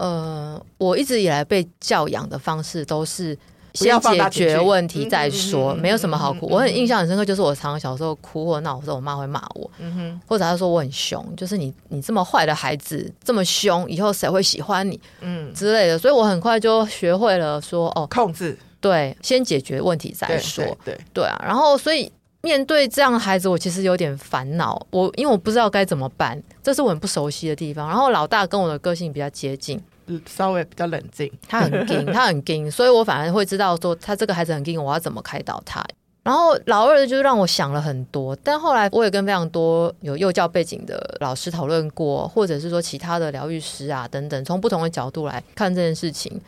[0.03, 3.39] 呃，我一直以来被教养的方式都是
[3.73, 6.49] 先解决问题再说，没有什么好哭。
[6.51, 15.01] 我很印象很深刻，就是我常常小时候哭或闹的时候，我妈会骂我，嗯或者她说我很凶，就是你你这么坏的孩子这么凶，以后谁会喜欢你？
[15.21, 15.97] 嗯之类的。
[15.97, 21.41] 所以我很快就学会了说哦，控制，对，先解决问题再说，对对，对啊。
[21.47, 22.11] 然后所以
[22.43, 27.89] 面对这样的孩子，我其实有点烦恼，我因为我不知道该怎么办，这是我很不熟悉的地方。
[27.89, 29.81] 然后老大跟我的个性比较接近。
[30.27, 35.85] 稍微比较冷静，他很硬， 他很硬，所以我反而会知道说他这个孩子很硬，我要怎么开导他。
[36.25, 46.41] 然后老二就让我想了很多，但后来我也跟非常多有幼教背景的老师讨论过，或者是说其他的疗愈师啊等等，从不同的角度来看这件事情。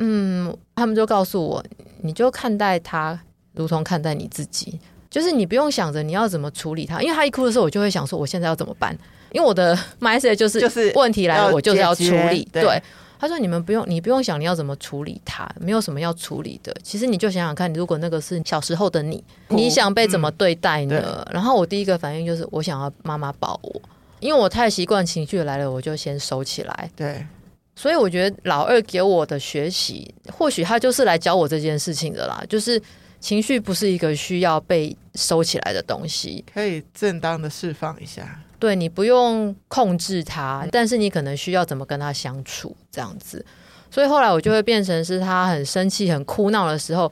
[0.00, 1.64] 嗯，他们就告诉我，
[2.02, 3.18] 你就看待他
[3.54, 8.98] 如同看待你自己，就是你不用想着你要怎么处理他，因为他一哭的时候，我就会想说我现在要怎么办。
[9.36, 12.48] 因为我的 mindset 就是就是问题来了，我就是要处理。
[12.50, 12.82] 对，对，
[13.18, 16.74] 他说你们不用，你不用想你要怎么处理它，没有什么要处理的。
[16.82, 21.22] 其实你就想想看，如果那个是小时候的你，你想被怎么对待呢？
[21.26, 23.82] 嗯、然后我第一个反应就是，我想要妈妈抱我，
[24.20, 26.90] 因为我太习惯情绪来了，我就先收起来。
[26.96, 27.26] 对，
[27.74, 32.80] 所以我觉得老二给我的学习，或许他就是来教我这件事情的啦，就是
[33.20, 38.40] 情绪不是一个需要被收起来的东西，可以正当的释放一下。
[38.58, 43.44] 对，你不用控制他，但是你可能需要怎么跟他相处这样子。
[43.90, 47.10] 所以后来我就会变成是他很生气、很哭闹的时候，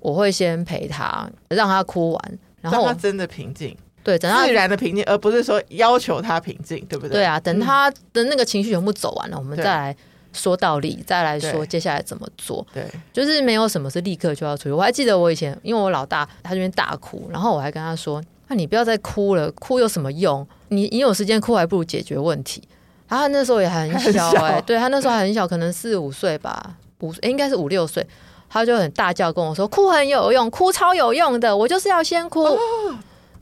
[0.00, 7.18] 我会先陪他，让他哭完，然后他真的平静，对，等他自然的平静，而不是说要求他平静，对不对？
[7.18, 9.96] 对啊，等他的那个情绪全部走完了，我们再来
[10.32, 12.66] 说道理，再来说接下来怎么做。
[12.72, 14.74] 对，就是没有什么是立刻就要处理。
[14.74, 20.46] 我还记得我以前，因为我老大他这边大哭，然后我还跟他说：“那、啊、你不要再哭了，哭有什么用？
[20.68, 22.62] 你你有时间哭，还不如解决问题。”
[23.08, 28.04] 然后他那时候也很小、欸，哎，对他那时候还很小，可能四五岁吧，五岁、欸、应该是五六岁，
[28.48, 32.42] 他就很大叫跟我说：“哭很有用，哭超有用的，我就是要先哭。
[32.44, 32.58] 哦”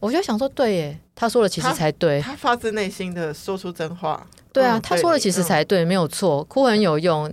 [0.01, 4.27] 我就想说，对耶，他说的其实才对，他，他发自内心的说出真话。
[4.53, 7.33] 对啊，他说的其实才对，没有错，哭很有用，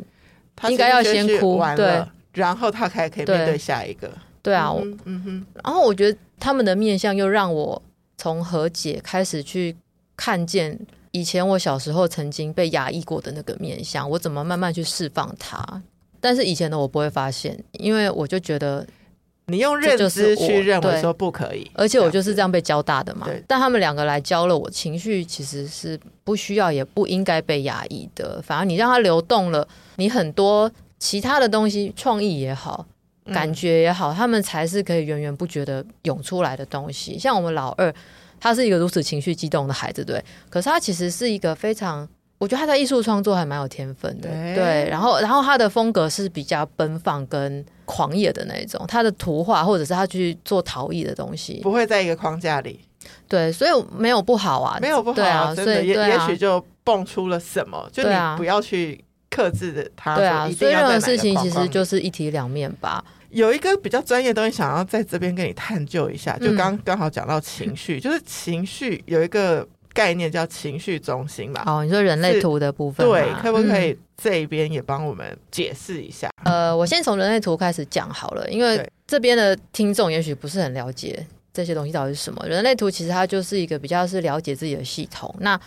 [0.67, 4.08] 应该要先哭，对，然后他才可以面对下一个。
[4.43, 4.71] 对啊，
[5.05, 7.82] 嗯哼，然后我觉得他们的面相又让我
[8.17, 9.75] 从和解开始去
[10.15, 10.80] 看见
[11.12, 15.82] 以前我小时候曾经被压抑过的那个面相，我怎么慢慢去释放它。
[16.19, 18.86] 但是以前的我不会发现，因为我就觉得。
[19.52, 23.28] 你用认知去认为说不可以，而且我就是这样被教大的嘛。
[23.47, 28.39] 但他们两个来教了我，情绪其实是不需要也不应该被压抑的。
[28.43, 32.86] 反而你让它流动了，你很多其他的东西，创意也好，
[33.29, 37.17] 感觉也好，他们才是可以源源不绝的涌出来的东西。
[37.17, 37.93] 像我们老二，
[38.39, 42.07] 他是一个如此情绪激动的孩子，对，可是他其实是一个非常。
[42.37, 44.89] 我觉得他在艺术创作还蛮有天分的，对，对。
[44.89, 48.81] 然后，然后他的风格是比较奔放跟狂野的那一种。
[48.87, 52.79] 他的图画或者是他去做陶艺的东西，不会在一个框架里。
[53.27, 60.15] 对，所以没有不好啊，没有不好啊，所以也、啊、也许就蹦出了什么，就你不要去克制的他。
[60.15, 63.03] 对啊，所以任何事情其实就是一体两面吧。
[63.29, 69.67] 有一个比较专业的东西，想要在这边跟你探究一下，就刚刚好讲到情绪，嗯、就是情绪有一个。
[69.91, 71.63] 概念叫情绪中心吧？
[71.65, 76.29] 哦，你说人类图的部分，对，可不可以这一边也帮我们解释一下？
[76.45, 82.47] 呃，我先从人类图开始讲好了，因为这边的听众也许不是很了解这些东西到底是什么。
[82.47, 85.35] 人类图其实它就是一个比较是了解自己的系统。
[85.39, 85.59] 那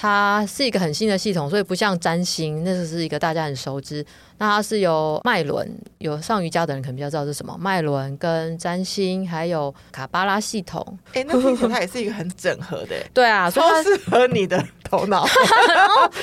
[0.00, 4.06] 它是一个很新的系统，所以不像占星，那是一个大家很熟知。
[4.38, 10.80] 那它是由脉轮，有上瑜伽的人可能比较知道是什么脉轮，跟占星，还有卡巴拉系统。
[11.14, 15.26] 哎、欸，那听起来它也是一个很整合的，对啊，超适合你的头脑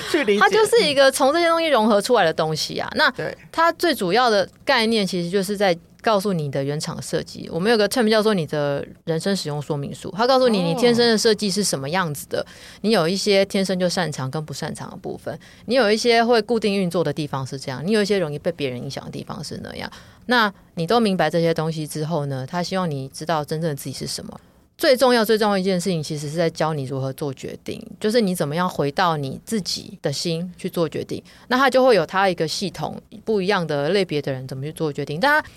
[0.10, 0.40] 去理解。
[0.40, 2.90] 它就是一个从这些东西融合出来的东西啊。
[2.96, 3.14] 那
[3.52, 5.78] 它最主要的概念其实就是在。
[6.06, 10.14] 告诉你的原厂设计，我们有个 term 叫做你的人生使用说明书。
[10.16, 12.46] 它告诉你，你天生的设计是什么样子的。
[12.82, 19.92] 你有一些天生就擅长跟不擅长的部分，你有一些会固定运作的地方是这样，你有一些容易被别人影响的地方是那样。
[20.28, 24.40] 那你都明白这些东西之后呢，他希望你知道真正的自己是什么。
[24.78, 31.24] 最重要、最重要一件事情，其实是在教你如何做决定，就是你怎么样回到你自己的心去做决定。
[31.48, 35.18] 那他就会有他一个系统，不一样的类别的人怎么去做决定。
[35.18, 35.50] 但他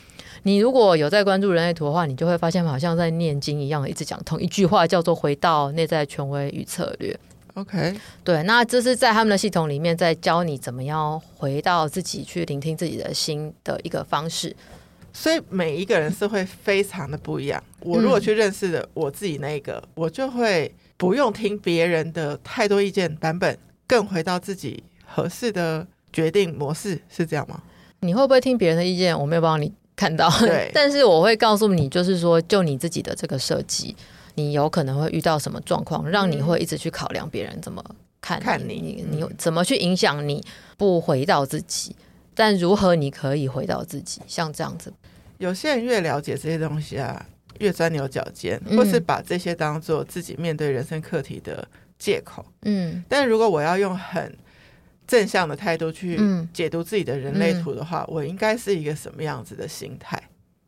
[0.48, 7.14] 你如果有在关注人类图的话，你就会发现好像在念经一样，一直讲同一句话，叫做“回到内在权威与策略”。
[7.52, 14.56] OK，对，那这是在他们的系统里面，在教你怎么样回到自己去聆听自己的心的一个方式。
[15.12, 17.62] 所以每一个人是会非常的不一样。
[17.80, 27.60] 我如果去认识了我自己那个，嗯、我就会不用听别人的太多意见版本，更回到自己合适的决定模式，是这样吗？
[28.00, 29.18] 你会不会听别人的意见？
[29.18, 29.74] 我没有帮你。
[29.98, 33.96] 看到，对， 但是我会告诉你，就是说，就你自己的这个设计，
[34.36, 37.84] 你有可能会遇到什么状况，让你会一直去考量别人怎么
[38.20, 40.40] 看你，看你，你，你怎么去影响你，
[40.76, 41.96] 不回到自己，
[42.32, 44.92] 但如何你可以回到自己，像这样子。
[45.38, 47.26] 有些人越了解这些东西啊，
[47.58, 51.66] 越钻牛角尖，或是把这些当做自己面对人生课题的
[51.98, 52.46] 借口。
[52.62, 54.32] 嗯，但如果我要用很
[55.08, 56.20] 正向的态度去
[56.52, 60.16] 解读自己的人类图的话，嗯嗯、我应该是一个什么样子的心态？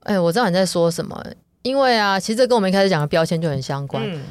[0.05, 1.23] 哎、欸，我知道你在说什么，
[1.61, 4.03] 因为啊，其实这跟我们一开始讲的标签就很相关。
[4.07, 4.23] 嗯、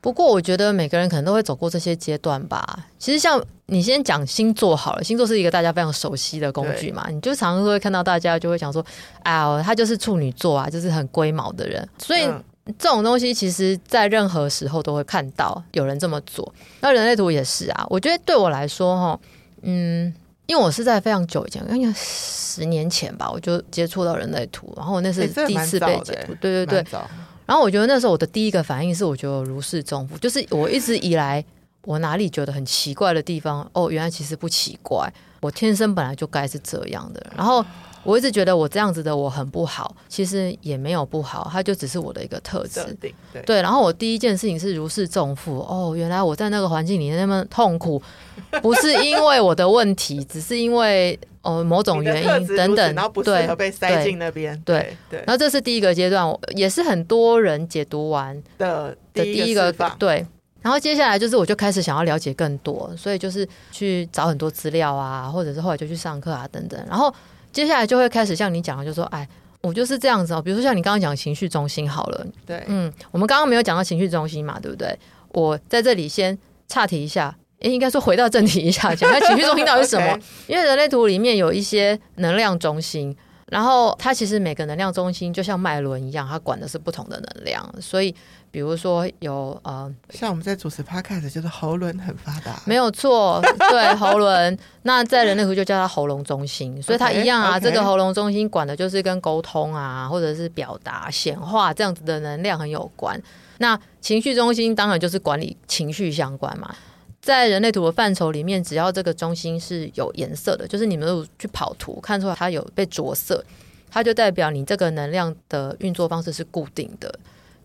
[0.00, 2.86] 不过我觉得每个人可能都会走过这些阶段吧。
[2.98, 8.82] 其实像你先讲星座好了，星座是一个大家非常熟悉的工具嘛，你就常常会看到大家就会讲说，
[9.24, 11.86] 哎呀，他就是处女座啊，就是很龟毛的人。
[11.98, 12.42] 所以、嗯、
[12.78, 16.50] 这种东西，其实在任何时候都会看到有人这么做。
[16.80, 19.20] 那人类图也是啊，我觉得对我来说，哈。
[19.62, 20.12] 嗯，
[20.46, 27.00] 因为我是在非常久以前，应该十年前吧，我就接触到人类图，然后我那是第一次被解读，欸、对对对。
[27.46, 31.44] 然后我觉得那时候我的第一个反应是，我觉得如释重负，就是我一直以来
[31.82, 37.26] 我哪里觉得很奇怪的地方，哦，原来其实不奇怪，我天生本来就该是这样的。
[37.36, 37.64] 然后。
[38.02, 42.96] 我一直觉得我这样子的我很不好，其实也没有不好，它就只是我的一个特质。
[43.00, 45.58] 对，对，然后我第一件事情是如释重负。
[45.60, 48.00] 哦，原来我在那个环境里那么痛苦，
[48.62, 52.94] 不是因为我的问题，只是因为哦某种原因等等。
[52.94, 54.58] 然后不适合被塞进那边。
[54.64, 55.18] 对对。
[55.26, 60.26] 然后这是第一个阶段，也是很多人解读完的的第一个对。
[60.62, 66.78] 然后接下来就是我就开始想要了解更多，所以就是去找很多资料啊，或者是后来就去上课啊等等。
[66.86, 67.10] 然后
[67.52, 69.28] 接下来就会开始像你讲的，就说哎，
[69.60, 70.42] 我就是这样子哦。
[70.42, 74.98] 比如说像你刚刚讲情绪中心好了，对，嗯，我们刚刚没有讲到情绪中心嘛，对不对？
[75.32, 76.36] 我在这里先
[76.68, 80.18] 岔题一下，诶，应该说回到正题一下，讲一下情绪中心到底是什么.
[80.48, 83.16] 因为人类图里面有一些能量中心。
[83.50, 87.68] 然后它其实每个能量中心就像脉轮一样，它管的是不同的能量。
[87.80, 88.14] 所以
[88.50, 94.58] 比如说有呃，像我们在主持 Podcast 就是喉轮很发达，没有错，对 喉轮。
[94.82, 97.52] 那在人类图就叫它喉咙中心，所以它一样啊。
[97.52, 97.62] Okay, okay.
[97.64, 103.20] 这个喉咙中心管的就是跟沟通啊，或者是表达、显化这样子的能量很有关。
[103.58, 106.74] 那情绪中心当然就是管理情绪相关嘛。
[107.20, 113.44] 在人类图的范畴里面，只要这个中心是有颜色的，就是你们去跑图看出来它有被着色，
[113.90, 117.14] 它就代表你这个能量的运作方式是固定的。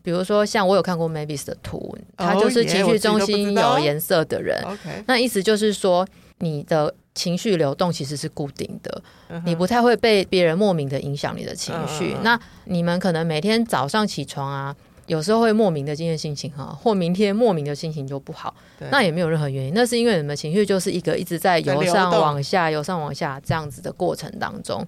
[0.06, 4.64] 比如说，像我有看过 Mavis 的图，他就是情绪中心有颜色的人。
[4.64, 9.42] Oh, yeah, 那意思就是说，你的情绪流动其实是固定的，uh -huh.
[9.44, 12.14] 你不太会被别人莫名的影响你的情绪。
[12.14, 12.22] Uh -huh.
[12.22, 14.76] 那你们可能每天早上起床啊。
[15.08, 18.52] 有时候会莫名的今天心情好，或明天莫名的心情就不好，
[18.90, 24.84] 那也没有任何原因，那是因为你们情绪就是一个一直在由上往下、由上往下这样子的过程当中，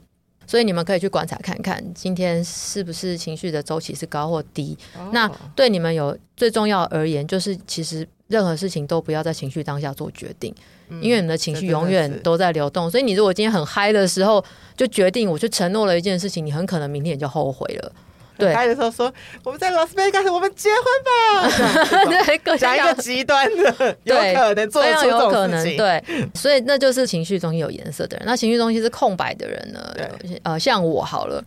[0.47, 4.75] 所以你们可以去观察看看，今天是不是情绪的周期是高或低。
[4.97, 10.55] 哦、那对你们有最重要而言，就是其实任何事情都不要在情绪当下做决定，
[10.87, 14.43] 嗯、因为你们的情绪永远都在流动，所以你如果今天很嗨的时候
[14.75, 17.91] 就决定，我就承诺了一件事情，你很可能明天也就后悔了。
[18.37, 19.11] 对，开的时候说
[19.43, 22.05] 我们在拉斯维加斯，我们结婚吧。
[22.43, 25.75] 对，讲一个极端的，有可能做出这种事。
[25.75, 28.25] 对，所以那就是情绪中心有颜色的人。
[28.25, 29.93] 那情绪中心是空白的人呢？
[29.95, 31.43] 对，呃，像我好了。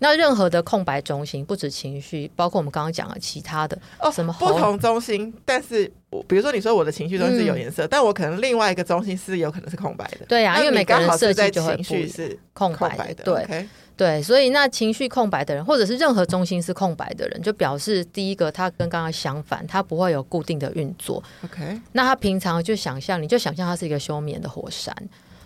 [0.00, 5.32] 那任何的空白中心，不止情绪，包括我们刚刚讲的其他的哦，什么不同中心。
[5.46, 10.26] 但是，我比如说你说我的情绪中心是有颜色，嗯，但我可能另外一个中心是有可能是空白的。
[10.28, 13.24] 对啊，因为每个人设计就会情绪是空白的。
[13.24, 13.34] 对。
[13.44, 13.66] Okay.
[13.96, 21.22] 对，所以那情绪空白的人，或者是任何中心是空白的人，就表示第一个他跟刚刚相反，他不会有固定的运作。
[21.44, 24.92] OK，那他平常就想象，你就想象他是一个休眠的火山，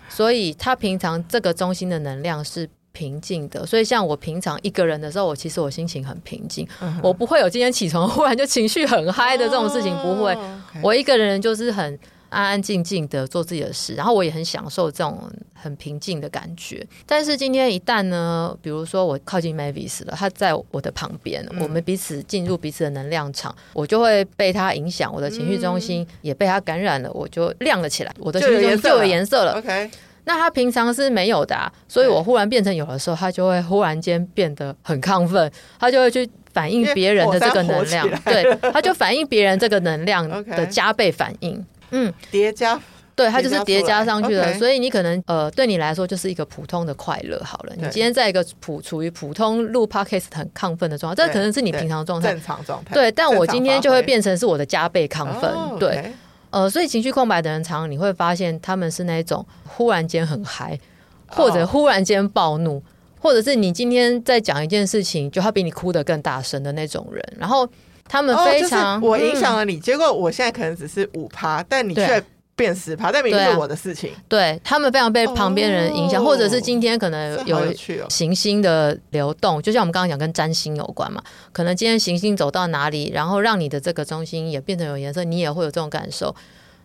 [0.09, 3.67] 所以他平常这个中心的能量是平静的。
[3.67, 7.01] 所以像我平常一个人的时候，我其实我心情很平静，uh -huh.
[7.03, 10.33] 我不会有今天起床忽然就情绪很嗨的这种事情，不会。
[10.33, 10.45] Oh.
[10.85, 11.99] 我一个人就是很。
[12.31, 16.87] 安安静静的做自己的事，然后我也很享受这种很平静的感觉。
[17.07, 29.53] 但是今天一旦呢，比如说我靠近 Mavis 了，他在我的旁边，嗯，我们彼此进入彼此的能量场，我就会被他影响，我的情绪中心也被他感染了，我就亮了起来，我的情绪中心就有颜色了。
[29.59, 29.91] OK，
[30.25, 41.65] 那他平常是没有的啊，所以我忽然变成有的时候，他就会忽然间变得很亢奋，他就会去反映别人的这个能量，对，他就反映别人这个能量的加倍反应。
[41.91, 42.81] 嗯，叠加，
[43.15, 47.73] 对，它就是叠加上去的所以你可能呃，对你来说就是一个普通的快乐好了。
[47.77, 52.95] 你今天在一个普处于普通录 podcast 很亢奋的状态，这可能是你平常状态，正常状态。
[52.95, 55.51] 对，但我今天就会变成是我的加倍亢奋。
[55.51, 55.79] Oh.
[55.81, 56.13] 对，
[56.51, 60.79] 呃，所以情绪空白的人，常常你会发现他们是那种忽然间很嗨，
[61.27, 62.83] 或者忽然间暴怒，
[63.21, 67.69] 或者是你今天在讲一件事情，就他比你哭得更大声的那种人，然后。
[68.09, 72.23] 他们非常，哦就是、我影响了你、嗯，结果我现在可能只是五趴，但你却
[72.57, 74.11] 变十趴，但明明是我的事情。
[74.29, 77.73] 对、他们非常被旁边人影响、哦，或者是今天可能有
[78.09, 86.35] 行星的流动，就像我们刚刚讲跟占星有关嘛，可能今天行星走到哪里，然后让你的这个中心也变成有颜色，你也会有这种感受。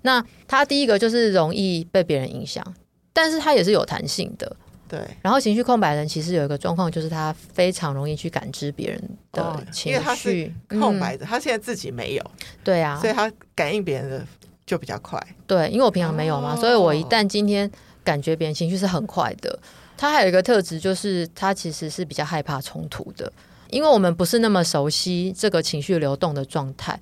[0.03, 2.61] 那他第一个就是容易被别人影响，
[3.13, 4.55] 但是他也是有弹性的。
[4.93, 9.01] 对，然后情绪空白的人其实有一个状况，就是他非常容易去感知别人
[9.31, 12.31] 的情绪，因为他是空白的、嗯，他现在自己没有，
[12.63, 14.27] 对啊，所以他感应别人的
[14.67, 15.19] 就比较快。
[15.47, 17.67] 对，因为我平常没有嘛，哦、所以我一旦今天
[18.03, 19.57] 感觉别人情绪是很快的。
[19.97, 23.33] 他还有一个特质，就是他其实是比较害怕冲突的，
[23.71, 26.99] 因为我们不是那么熟悉这个情绪流动的状态。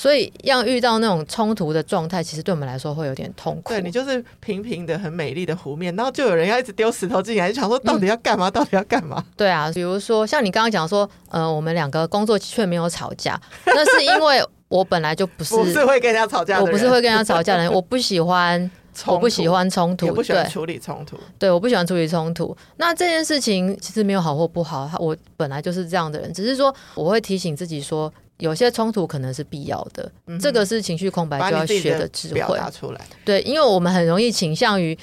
[0.00, 3.68] 所以，要遇到那种冲突的状态，其实对我们来说会有点痛苦。
[3.68, 8.50] 对，你就是平平的、很美丽的湖面，然后就有人要一直丢石头进来，就想说到底要干嘛、嗯？
[8.52, 9.22] 到底要干嘛？
[9.36, 18.70] 对啊，比如说像你刚刚讲说，呃，我们两个工作却没有吵架， 那是因为我本来就不是不是会跟人家吵架的人，我不是会跟人家吵架的人，我不喜欢，
[19.04, 22.56] 我不喜欢冲突，我不喜欢处理冲突，对，我不喜欢处理冲突。
[22.78, 28.10] 那这件事情其实没有好或不好，我本来就是这样的人，只是说我会提醒自己说。
[28.40, 32.34] 有些冲突可能是必要的，嗯、这个是情绪空白就要学的智慧。
[32.34, 34.98] 表达出来，对，因为我们很容易倾向于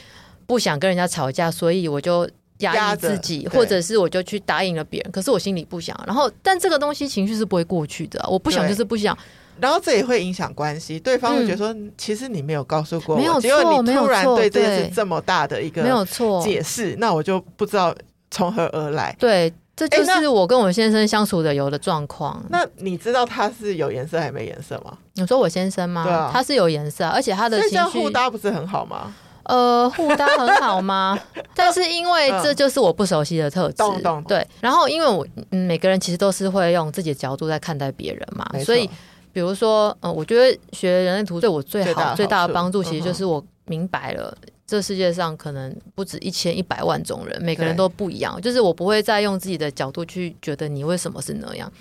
[0.45, 2.29] 不想跟人家吵架，所以我就
[2.59, 5.97] 压抑自己，或者是我就去答应了别人，可是我心里不想。
[6.05, 9.17] 然后，但这个东西情绪是不会过去的，我不想就是不想。
[9.59, 17.95] 然后这也会影响关系，对方会觉得说，嗯、其实你没有告诉过我，没有错，结果你突然对这件事这么大的一个没有错解释，那我就不知道
[18.29, 19.15] 从何而来。
[19.17, 22.43] 对，这就是我跟我先生相处的有的状况。
[22.49, 24.97] 那你知道他是有颜色还没颜色吗？
[25.13, 26.03] 你说我先生吗？
[26.03, 29.13] 对啊，他是有颜色，而且他的情绪互搭不是很好吗？
[29.43, 31.17] 呃，互搭很好吗？
[31.55, 34.45] 但是因为这就是我不熟悉的特质，嗯、对。
[34.59, 38.89] 然后因为我、嗯、每个人其实都是会用自己的角度在看待别人嘛，所以
[39.32, 44.36] 比如说，呃，我觉得学人类图对我最好最大的帮助，其实就是我明白了，
[44.68, 48.39] 这世界上可能不止一千一百万种人，每个人都不一样。
[48.41, 51.72] 就是我不会再用自己的角度去觉得你为什么是那样，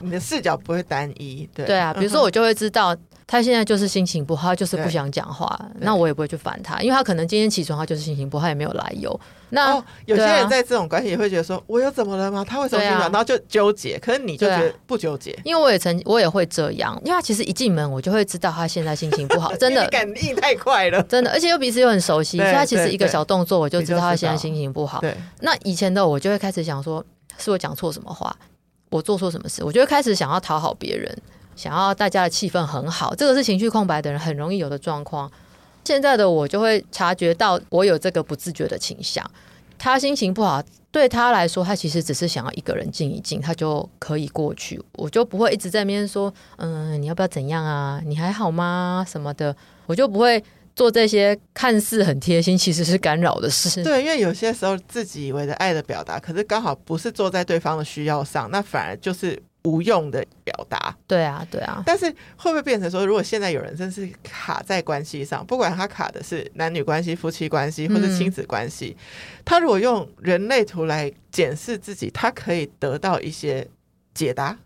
[0.00, 1.48] 你的视角不会单一。
[1.54, 2.94] 对对啊，比如说我就会知道。
[3.26, 9.18] 他现在就是心情不好，他就是不想讲话，那我也不会去烦他，因为他可能今天起床他就是心情不好，他也没有来由。
[9.50, 12.42] 那、哦、有些人在这种关系也会觉得说，我又怎么了吗？
[12.42, 13.08] 他为什么心情不好？
[13.10, 13.98] 然后就纠结。
[13.98, 25.00] 可是你就觉得不纠结，因为我也曾我也会这样，因为他其实一进门我就会知道他现在心情不好， 真的感应太快了，真的，而且又彼此又很熟悉，所以他其实一个小动作我就知道他现在心情不好。
[25.00, 27.04] 对，那以前的我就会开始想说，
[27.36, 28.34] 是我讲错什么话，
[28.88, 31.14] 我做错什么事，我就会开始想要讨好别人。
[31.54, 35.30] 想要大家的气氛很好，这个是情绪空白的人很容易有的状况。
[35.84, 39.28] 现在的我就会察觉到我有这个不自觉的倾向。
[39.78, 44.80] 他心情不好，对他来说，他其实只是想要一个人静一静，他就可以过去。
[44.92, 48.00] 我就不会一直在那边说：“嗯，你要不要怎样啊？
[48.06, 49.04] 你还好吗？
[49.08, 49.54] 什么的。”
[49.86, 50.40] 我就不会
[50.76, 53.82] 做这些看似很贴心，其实是干扰的事。
[53.82, 59.42] 对，因为有些时候自己以为的爱的表达，可是刚好不是做在对方的需要上，那反而就是。
[59.64, 61.82] 无用的表达，对啊，对啊。
[61.86, 62.06] 但是
[62.36, 73.66] 会不会变成说，如果现在有人真是卡在关系上，不管他卡的是男女关系、夫妻关系或者亲子关系，嗯、他如果用人类图来检视自己，他可以得到一些
[74.12, 74.58] 解答？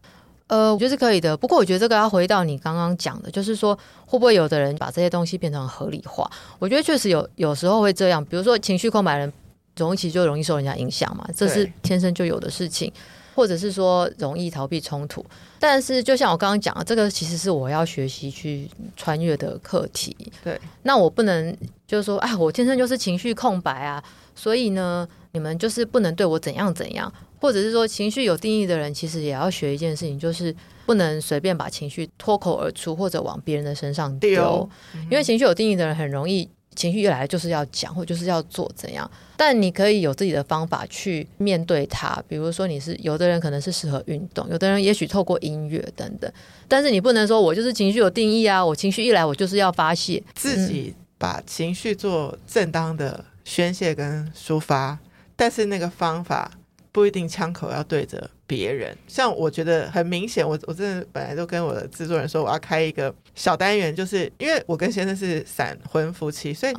[0.47, 1.36] 呃，我觉得是可以的。
[1.36, 3.76] 不过我觉得这个要回到你刚刚讲的，就是说
[4.07, 6.30] 会不会有的人把这些东西变成合理化？
[6.59, 8.24] 我觉得确实有，有时候会这样。
[8.24, 9.32] 比如说情绪空白人，
[9.76, 12.92] 容易其实就容易受人家影响嘛，这是天生就有的事情。
[13.37, 15.22] 或者是说容易逃避冲突，
[15.61, 18.66] 但是就像我刚刚讲的，这个其实是我要学习去
[18.97, 20.16] 穿越的课题。
[20.43, 21.55] 对，那我不能
[21.87, 24.03] 就是说，哎，我天生就是情绪空白啊，
[24.34, 27.12] 所以呢，你们就是不能对我怎样怎样。
[27.39, 30.57] 或者是说，情绪有定义的人，其实也要学一件事情，就是
[30.87, 34.66] 不能随便把情绪脱口而出，或者往别人的身上丢。
[35.11, 36.49] 因为情绪有定义的人很容易。
[36.77, 42.22] 情绪一来就是要讲，或就是要做怎样，但你可以有自己的方法去面对它。
[42.29, 46.31] 比如说，你是有的人可能是适合运动，有的人也许透过音乐等等。
[46.68, 54.99] 但是你不能说我就是情绪有定义啊，我情绪一来我就是要发泄，自己把情绪做正当的宣泄跟抒发，
[55.35, 56.51] 但是那个方法
[56.97, 58.30] 不一定枪口要对着。
[58.47, 66.72] 别人像我觉得很明显，我我真的本来都跟我的制作人说，我要开一个小单元，就是因为我跟先生是闪婚夫妻，所以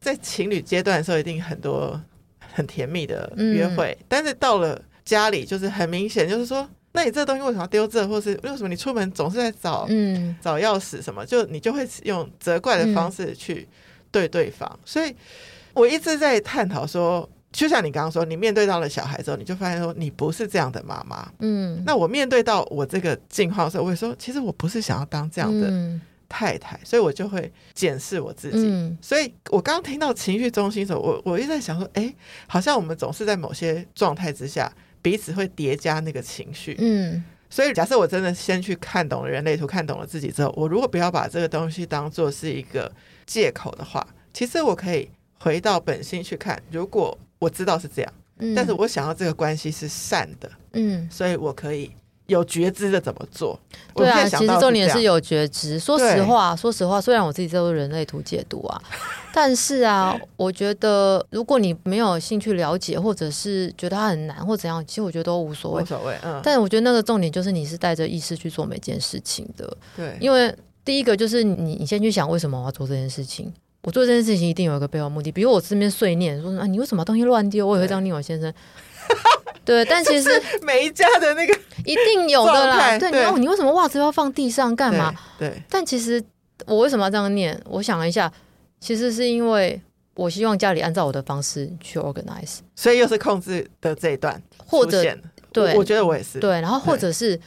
[0.00, 1.98] 在情侣阶段的时候，一定很多
[2.52, 3.96] 很甜蜜的约会。
[3.98, 13.66] 嗯、但是到了家里，就是很明显，就是说，那你这东西为什么要丢这，或是为什么你出门总是在找嗯找钥匙什么，就你就会用责怪的方式去
[14.10, 14.78] 对对方。
[14.84, 15.14] 所以
[15.72, 17.26] 我一直在探讨说。
[17.50, 21.32] 就像你刚刚说，你面对到了小孩之后，你就发现说你不是这样的妈妈。
[21.38, 25.72] 嗯，那我面对到我这个境况的时候，我会说，其实我不是想要当这样的
[26.28, 28.66] 太太，嗯、所以我就会检视我自己。
[28.68, 32.14] 嗯、所以我刚刚听到情绪中心的时候，我我一直在想说，哎，
[32.46, 34.70] 好像我们总是在某些状态之下，
[35.00, 36.76] 彼此会叠加那个情绪。
[36.78, 42.92] 嗯，所以假设我真的先去看懂了人类图，看懂了自己之后，我如果不要把这个东西当做是一个
[43.24, 47.18] 借口的话，其实我可以回到本心去看，如果。
[47.38, 51.90] 我知道是这样，嗯、但是我想要这个关系是善的，嗯，所以我可以
[52.26, 53.58] 有觉知的怎么做？
[53.94, 55.78] 对啊，其实重点是有觉知。
[55.78, 58.82] 说实话，说实话，虽然我自己都是人类图解读啊，
[59.32, 66.16] 但是啊，我觉得如果你没有兴趣了解，或者是觉得它很难或怎样，其实我觉得都无所谓，无所谓。
[66.22, 73.52] 嗯，但是我觉得那个重点就是你是带着意识去做每件事情的，对，因为第一个就是你，你先去想为什么我要做这件事情。
[73.82, 77.66] 我做这件事情一定有一个背后目的，比如我这边碎念说啊，你为什么东西乱丢？
[77.66, 78.52] 我也会这样念我先生。
[79.64, 80.30] 对，但其实
[80.62, 81.54] 每一家的那个
[81.84, 82.98] 一定有的啦。
[82.98, 85.14] 对，你说你为什么袜子要放地上干嘛？
[85.38, 85.62] 对。
[85.70, 86.22] 但其实
[86.66, 87.58] 我为什么要这样念？
[87.66, 88.30] 我想了一下，
[88.80, 89.80] 其实是因为
[90.14, 95.02] 我希望家里按照我的方式去 organize，所以又是控制的这一段，或者
[95.52, 96.50] 对，我觉得我也是对。
[96.60, 97.38] 然后或者是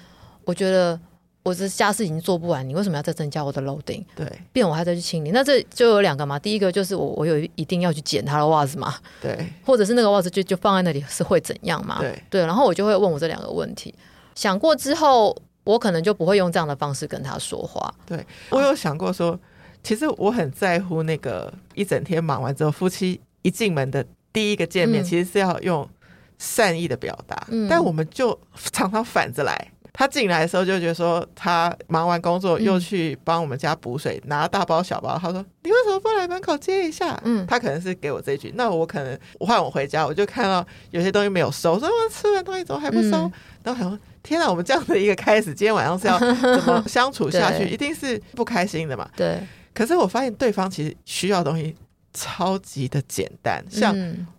[0.45, 0.99] 我觉得。
[1.43, 4.05] 我这家事已经做不完，你为什么要再增加我的 loading？
[4.15, 6.37] 对，变我还在去清理，那这就有两个嘛。
[6.37, 11.97] 第一个就是我我有一定要去捡他的袜子嘛，对，或者是那个袜子就就放在那里是会怎样嘛？
[11.99, 13.93] 对对，然后我就会问我这两个问题，
[14.35, 17.91] 想过之后，我可能就不会用这样的方式跟他说话。
[18.05, 19.39] 对，我有想过说，
[19.81, 25.89] 其实我很在乎那个一整天忙完之后，夫妻一进门的第一个见面，其实是要用
[26.37, 27.47] 善意的表达。
[27.49, 28.39] 嗯，但我们就
[28.71, 29.71] 常常反着来。
[29.93, 35.17] 他进来的时候就觉得说，他忙完工作又去帮我们家补水，嗯、拿大包小包。
[35.21, 38.53] 他说：“你为什么不来门口接一下？”嗯，他可能是给我这句。
[38.55, 43.17] 那我可能我换我回家，我就看到有些东西没有收，说我吃完东西怎么还不收？
[43.17, 43.31] 嗯、
[43.63, 47.65] 然后想说：“天哪，我们这样的一个开始，今天晚上是要怎么相处下去？
[47.69, 49.39] 一定是不开心的嘛。”对。
[49.73, 51.75] 可是我发现对方其实需要的东西。
[52.13, 53.95] 超级的简单，像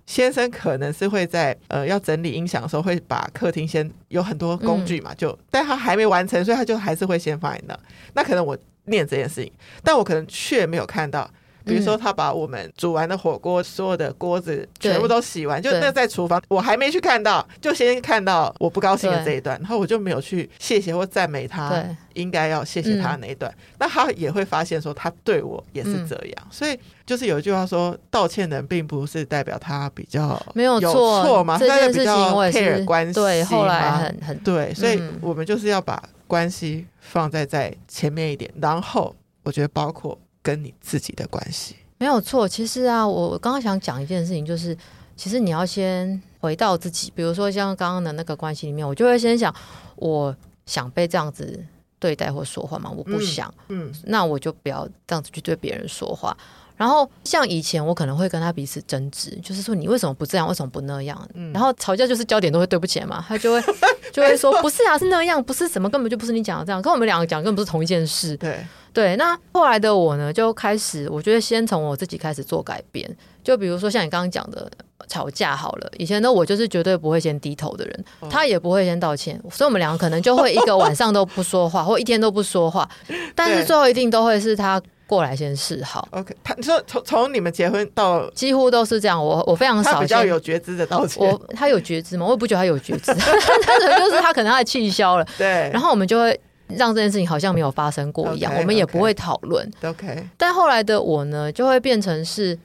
[0.06, 7.78] 先生可能是会在呃要整理音响的时候，会把客厅先有很多工具嘛，就但他还没完成，所以他就还是会先放在那。
[8.14, 9.52] 那可能我念这件事情，
[9.82, 11.30] 但我可能却没有看到。
[11.64, 21.82] 比如说，他把我们煮完的火锅所有的锅子全部都洗完，就那在厨房，我还没去看到，就先看到我不高兴的这一段，然后我就没有去谢谢或赞美他，
[22.14, 23.52] 应该要谢谢他那一段。
[23.78, 40.18] 那他也会发现说，他对我也是这样，所以就是有一句话说，道歉人并不是代表他比较没有错嘛，这件事情我也是关系对，后来很很对，所以我们就是要把关系放在在前面一点，然后我觉得包括。
[40.42, 42.48] 跟你自己的关系没有错。
[42.48, 44.76] 其实啊，我刚刚想讲一件事情，就是
[45.16, 47.12] 其实你要先回到自己。
[47.14, 49.54] 比如说像刚刚的那个关系里面，我就会先想，
[49.96, 50.36] 我
[50.66, 51.64] 想被这样子
[52.00, 52.90] 对待或说话吗？
[52.90, 53.52] 我不想。
[53.68, 56.36] 嗯，嗯，那我就不要这样子去对别人说话。
[56.82, 61.16] 然后像以前，我可能会跟他彼此争执，就是说你为什么不这样，为什么不那样？
[61.34, 63.62] 嗯，然后吵架就是焦点都会对不起来嘛，他就会
[64.12, 68.36] 就会说不是啊，是那样，不是什么，根本就不是你讲的这样，跟我们两个讲根本不是同一件事。
[68.38, 68.58] 对。
[68.92, 73.08] 对，那后来的我呢，就开始，我觉得先从我自己开始做改变。
[73.42, 74.70] 就比如说像你刚刚讲的
[75.08, 82.86] 吵架好了，以前呢，我就是绝对不会先低头的人，他也不会先道歉，所以我们两个可能就会一个晚上都不说话，或一天都不说话，
[83.34, 84.78] 但是最后一定都会是他
[85.12, 86.08] 过来先示好。
[86.12, 91.22] OK，他你说从从你们结婚到几乎都是这样，我我非常少，他比较有觉知的道歉。
[91.22, 92.24] 我他有觉知吗？
[92.24, 95.26] 我也不觉得他有觉知，他可能就是他可能他的气消了。
[95.36, 96.40] 对，然后我们就会。
[96.74, 99.70] 让这件事情好像没有发生过一样，okay, 我们也不会讨论。
[99.82, 102.58] OK，但后来的我呢，就会变成是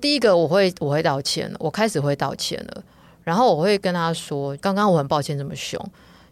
[0.00, 2.82] 第一个，我会我会道歉了，我开始会道歉了，
[3.24, 5.78] 然后我会跟他说，刚刚我很抱歉这么凶，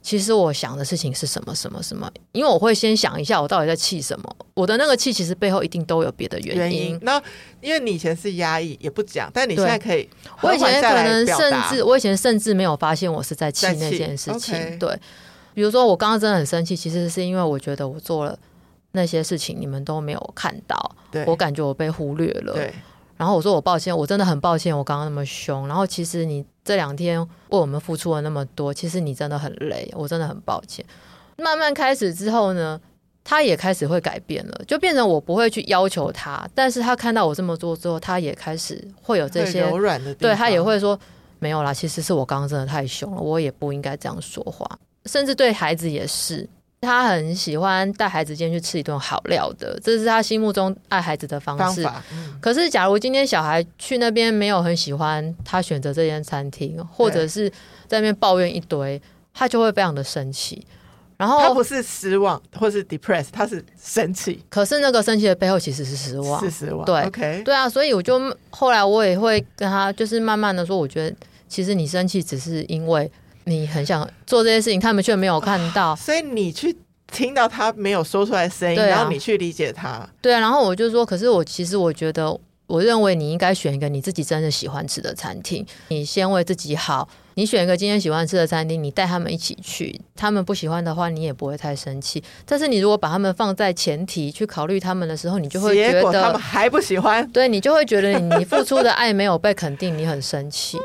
[0.03, 6.59] 其实我想的事情是什么什么什么，因为我会先想一下我到底在气什么，我的那个气其实背后一定都有别的原因。
[6.59, 7.22] 原因那
[7.61, 10.09] 因为你以前是压抑也不讲，但你现在可以，
[10.40, 14.78] 我以前可能甚至我以前甚至没有发现我是在气那件事情，okay.
[14.78, 14.98] 对。
[15.53, 18.38] 比如说，我刚刚真的很生气，其实是因为我觉得我做了
[18.92, 20.96] 那些事情，你们都没有看到，
[21.26, 22.55] 我感觉我被忽略了。
[23.20, 25.68] 然后我说我抱歉，我真的很抱歉，我刚刚那么凶。
[25.68, 30.82] 然后其实你这两天为我们付出了那么多，其实你真的很累，我真的很抱歉。
[31.36, 32.80] 慢慢开始之后呢，
[33.22, 40.98] 他也开始会改变了，就变成我不会去要求他，但是他看到我这么做之后，他也开始会有这些柔软的，对，他也会说
[41.40, 44.66] 没有啦，其实是我刚刚真的太凶了，我也不应该这样说话。
[45.04, 46.48] 甚至对孩子也是，
[46.83, 51.83] 他很喜欢带孩子今天去吃一顿好料的，这是他心目中爱孩子的方式。
[51.83, 52.39] 方，嗯。
[52.41, 57.51] 可是，假如今天小孩去那边没有很喜欢他选择这间餐厅，或者是
[57.87, 59.01] 在那边抱怨一堆，
[59.35, 60.66] 他就会非常的生气。
[61.18, 64.43] 然后他不是失望或是 depressed，他是生气。
[64.49, 66.87] 可是那个生气的背后其实是失望，是失望。
[66.87, 71.14] 对，OK，对啊，所以我就后来我也会跟他，就是慢慢的说，我觉得
[71.47, 73.12] 其实你生气只是因为。
[73.45, 76.76] 你很想做这些事情，他们却没有看到， 所以你去
[77.12, 80.09] 听到他没有说出来声音，啊，然后你去理解他。
[80.20, 87.09] 对啊，然后我就说，可是我其实我觉得，我认为你应该选一个你自己真的喜欢吃的餐厅，你先为自己好。
[87.41, 89.99] 你选一个今天喜欢吃的餐厅，你带他们一起去。
[90.14, 92.22] 他们不喜欢的话，你也不会太生气。
[92.45, 97.26] 但是你如果把他们放在前提去考虑他们的时候，你就会觉得他们还不喜欢。
[97.32, 100.76] 对，你就会觉得你付出的爱没有被肯定，你很生气。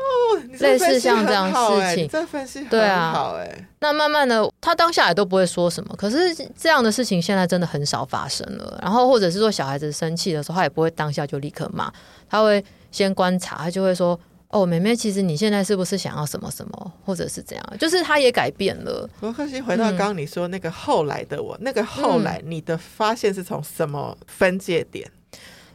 [0.60, 3.34] 类似像这样事情，这分析对啊，
[3.80, 5.94] 那慢慢的，他当下也都不会说什么。
[5.98, 8.80] 可是这样的事情现在真的很少发生了。
[8.80, 11.92] 然后或者是说小孩子生气的时候，他也不会当下就立刻骂，
[12.30, 14.18] 他会先观察，他就会说。
[14.48, 17.78] 哦，妹妹，其实你现在是不是想要什么什么，或者是怎样？
[17.78, 19.08] 就是她也改变了。
[19.20, 25.10] 我可惜回到刚刚你说那个后来的我，嗯、那个后来你的发现是从什么分界点？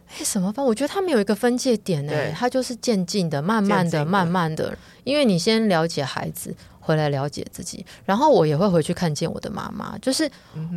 [0.08, 0.66] 哎、嗯，什么分？
[0.66, 4.76] 我觉得他们有一个分界点呢，他就是渐进的、慢慢的、慢慢的。
[5.04, 9.98] 因为你先了解孩子，回来了解自己，然后我也会回去看见我的妈妈。
[9.98, 10.30] 就是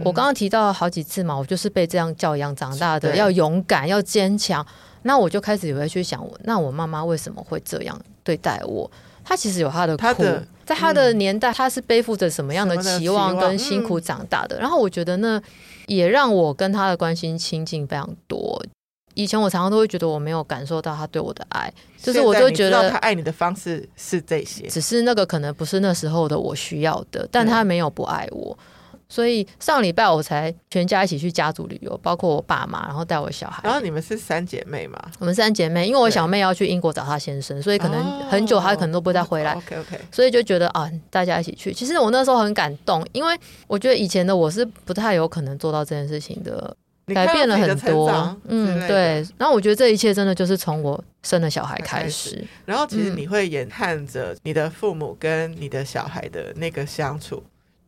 [0.05, 4.67] 我刚刚提到好几次嘛，我就是被这样教养长大的，要勇敢，要坚强。
[5.05, 8.91] 那我就开始也会去想，那我妈妈为什么会这样对待我？
[9.23, 10.25] 她其实有她的苦，
[10.67, 14.59] 在她的年代，她是背负着什么样的期望跟辛苦长大的。
[14.59, 15.41] 然后我觉得那，
[15.87, 18.61] 也让我跟她的关心亲近非常多。
[19.15, 28.59] 以前我常常都会觉得我没有感受到他对我的爱，就是我就觉得他爱你的方式是这些，只是那个可能不是那时候的我需要的，但他没有不爱我。
[29.15, 33.61] 所以上礼拜我才全家一起去家族旅游，包括我爸妈，然后带我小孩。
[33.63, 35.01] 然后你们是三姐妹嘛？
[35.21, 39.55] 我们三姐妹，因为我小妹要去英国找她先生，所以可能很久她可能都不会再回来。
[39.55, 41.73] OK OK，所以就觉得啊，大家一起去。
[41.73, 43.39] 其实我那时候很感动，因为
[43.69, 46.77] 我觉得以前的我是不太有可能做到这件事情的。
[47.09, 49.17] 改变了很多，嗯，对。
[49.37, 52.43] 然后我觉得这一切真的就是从我生了小孩开始。
[52.65, 57.45] 然后其实你会眼看着你的父母跟你的小孩的那个相处，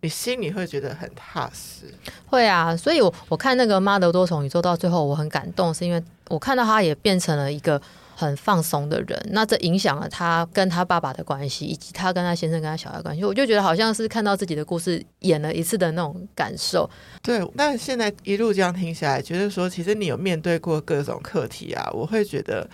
[0.07, 1.93] 你心里会觉得很踏实。
[2.27, 7.83] 会啊，所以我我看那个妈的多重宇宙到最后，我很感动，是因为我看到他也变成了一个。
[8.19, 13.23] 很放松的人，那这影响了他跟他爸爸的关系，以及他跟他先生跟他小孩关系。
[13.23, 16.89] 我就觉得好像是看到自己的故事演了一次的那种感受。
[17.23, 22.67] 对，那现在一路这样听下来，觉得说其实你有面对过各种课题啊，我会觉得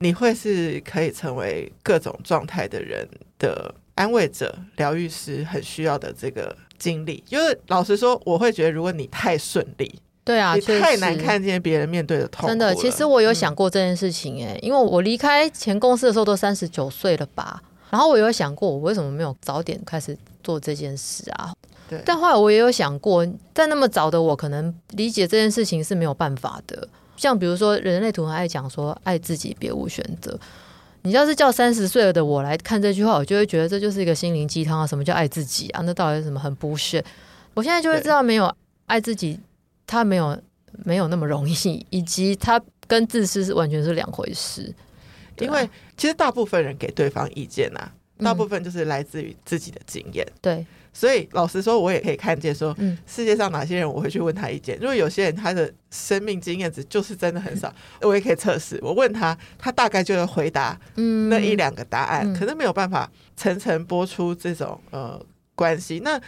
[0.00, 3.08] 你会是可以成为各种状态的人
[3.38, 7.22] 的安慰者、疗愈师，很需要的这个经历。
[7.28, 10.00] 因为老实说，我会觉得如果你太顺利。
[10.24, 12.48] 对啊，太难看见别人面对的痛。
[12.48, 21.52] 真的，其实我有想过这件事情哎、欸，嗯、因为我离开前公司的时候都三十九岁了吧，然后我有想过，我为什么没有早点开始做这件事啊？
[21.90, 22.00] 对。
[22.06, 23.22] 但后来我也有想过，
[23.54, 26.88] 在那么早的我，可能理解这件事情是没有办法的。
[27.18, 30.40] 像比如说，人类图很爱讲说，爱自己别无选择。
[31.04, 34.86] 你要是叫三十岁了的我来看这句话，我就会觉得这就是一个心灵鸡汤啊！
[34.86, 35.82] 什么叫爱自己啊？
[35.82, 37.04] 那到底是什么很 bullshit？
[37.52, 38.52] 我现在就会知道，没有
[38.86, 39.38] 爱自己。
[39.86, 40.36] 他没有
[40.82, 44.74] 没有那么容易，以及他跟自私是完全是两回事。
[45.40, 50.26] 因为其实大部分人给对方意见啊，大部分就是来自于自己的经验。
[50.40, 50.64] 对，
[50.94, 52.74] 所以老实说，我也可以看见说，
[53.04, 54.78] 世界上哪些人我会去问他意见。
[54.78, 58.78] 如果有些人他的生命经验值就是真的很少，我也可以测试。
[58.80, 60.78] 我问他，他大概就会回答
[61.28, 65.20] 那一两个答案，可能没有办法层层播出这种呃
[65.56, 66.00] 关系。
[66.04, 66.20] 那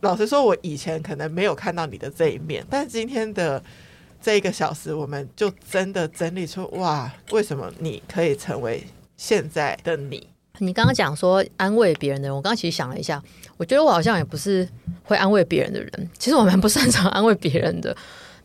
[0.00, 3.62] 老实说，我以前可能没有看到你的这一面，但是今天的
[4.20, 8.84] 这一个小时，我们就真的整理出哇，为什么你可以成为
[9.16, 10.28] 现在的你？
[10.58, 13.22] 你刚刚讲说安慰别人的人，我刚刚其实想了一下，
[13.56, 14.68] 我觉得我好像也不是
[15.02, 17.96] 会安慰别人的人，其实我蛮不擅长安慰别人的，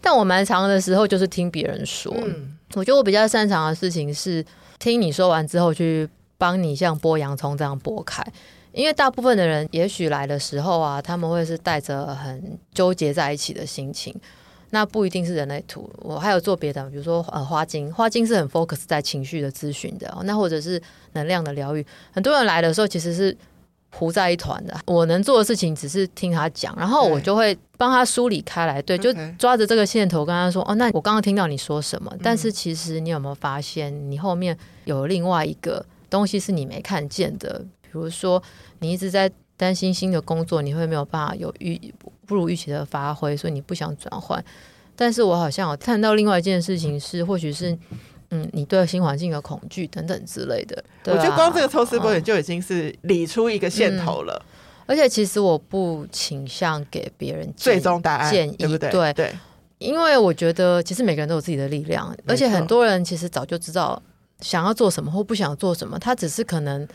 [0.01, 2.14] 但我蛮常的时候就是听别人说。
[2.26, 4.43] 嗯，我觉得我比较擅长的事情是
[4.80, 8.26] 听你说完之后，去帮你像剥洋葱这样剥开。
[8.74, 14.16] 因为大部分的人，也许来的时候啊，他们会是带着很纠结在一起的心情。
[14.70, 20.15] 那不一定是人类图，我还有做别的，比如说呃花精，花精是很 focus 在情绪的咨询的。
[20.24, 20.82] 那或者是
[21.13, 23.36] 能量的疗愈，很多人来的时候其实是
[23.91, 24.78] 糊在一团的。
[24.86, 28.82] 我能做的事情只是听他讲，然后我就会帮他梳理开来。
[28.82, 32.13] 对，就抓着这个线头跟他说：“哦，那我刚刚听到你说什么？
[32.22, 37.65] 但是其实你有没有发现，你后面有另外一个东西是你没看见的？
[37.82, 38.41] 比如说。”
[38.80, 41.91] 你一直在担心新的工作你会没有办法有预
[42.28, 44.43] 不如预期的发挥，所以你不想转换。
[44.95, 47.75] 但是我好像有看到另外一件事情是，或许是
[48.32, 50.84] 嗯，你对新环境的恐惧等等之类的。
[51.05, 54.39] 我觉得光这个抽丝剥茧就已经是理出一个线头了。
[54.45, 58.91] 嗯、而且其实我不倾向给别人最终答案建议，对不对？
[58.91, 59.36] 对，对，
[59.78, 64.01] 因为我觉得其实每个人都有自己的力量，而且很多人其实早就知道
[64.41, 66.88] 想要做什么或不想做什么，他只是可能。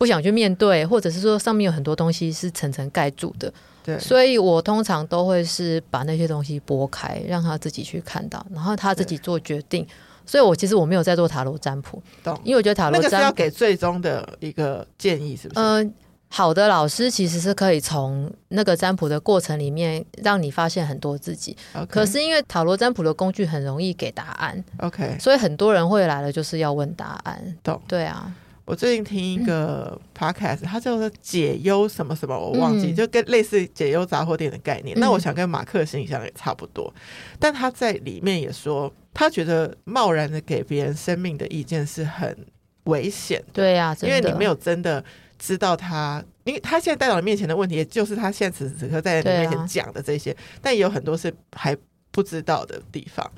[0.00, 3.52] 不想去面对，或者是说上面有很多东西是层层盖住的，
[3.84, 9.86] 对，所以我通常都会是把那些东西拨开，让他自己去看到，然后他自己做决定。
[10.24, 12.34] 所以我其实我没有在做塔罗占卜，懂？
[12.42, 15.60] 因为我觉得塔罗占要给最终的一个建议，是不是？
[15.60, 15.92] 嗯、呃，
[16.30, 21.54] 好的老师其实是可以从那个占卜的过程里面让你发现很多自己。
[21.74, 27.78] Okay 可是因为塔罗占卜的工具很容易给答案，OK，所以很多人会来了就是要问答案，懂？
[27.86, 28.32] 对啊。
[28.70, 34.96] 我最近听一个 podcast，它叫做解忧什么什么，我忘记，就跟类似解忧杂货店的概念。
[35.00, 36.94] 那我想跟马克形象也差不多，
[37.40, 42.46] 但他在里面也说，他觉得贸然的给别人生命的意见是很
[42.84, 43.42] 危险。
[43.52, 45.04] 对呀，因为你没有真的
[45.36, 51.76] 知道他，因为他现在带到你面前的问题，也就是他现在此时此刻在你面前讲的这些，但也有很多是还
[52.12, 53.28] 不知道的地方。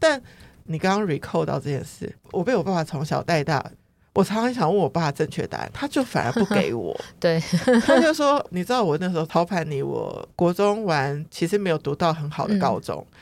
[0.00, 0.20] 但
[0.64, 3.64] 你刚刚 recall 到这件事，我被我爸爸从小带大。
[4.14, 6.94] 我常常想问我爸正确答案，他就反而不给 我。
[7.18, 7.40] 对，
[7.86, 13.04] 他就说：“你知道我那时候操盘你，我国中完其实没有读到很好的高中。
[13.10, 13.16] 嗯”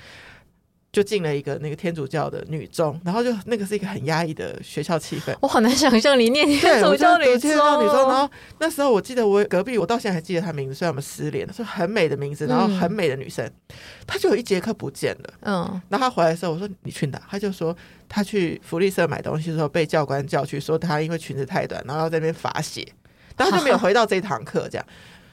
[0.92, 5.32] 就进了一个那个天主教的女中，然后就那个是一个很压抑的学校气氛。
[5.40, 7.38] 我好难想象你念天主教女中。
[7.38, 8.28] 天主教女中，然后
[8.58, 13.48] 那时候我记得我隔壁，我到现在还记得她名字，虽然我们失联了，是很美的名字，然后很美的女生。
[14.06, 17.22] 她、嗯、就有一节课不见了，嗯，然后她回来的时候，我说你去哪？
[17.30, 17.76] 她就说
[18.08, 22.86] 她去福利社买东西的时候被教官叫去，说她因为裙子太短，然后要在那边罚写，
[23.36, 24.68] 然后她就没有回到这一堂课。
[24.68, 24.84] 这样，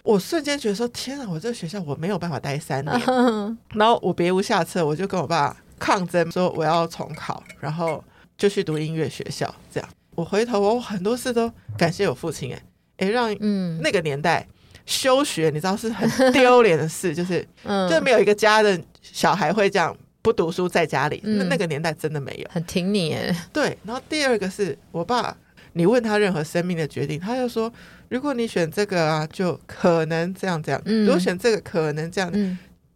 [0.08, 3.02] 我瞬间觉得说天啊，我这个学校我没有办法待三年。
[3.76, 5.56] 然后我别无下策，我就跟我爸。
[5.80, 8.04] 抗争说我要重考，然后
[8.36, 9.54] 就去读音乐学校。
[9.72, 12.52] 这样，我回头我很多事都感谢我父亲。
[12.52, 12.62] 哎
[12.98, 14.48] 哎，让嗯那个年代
[14.88, 21.22] 休学，你知道是很丢脸的事， 就是嗯，就没有一个家的小孩会这样不读书在家里。
[21.24, 23.48] 那那个年代真的没有，很挺你哎。
[23.54, 25.38] 对，然后第二个是我爸，
[25.78, 27.72] 你问他任何生命的决定，他就说，
[28.10, 32.32] 如果你选这个啊，就可能这样这样；如果选这个，可能这样。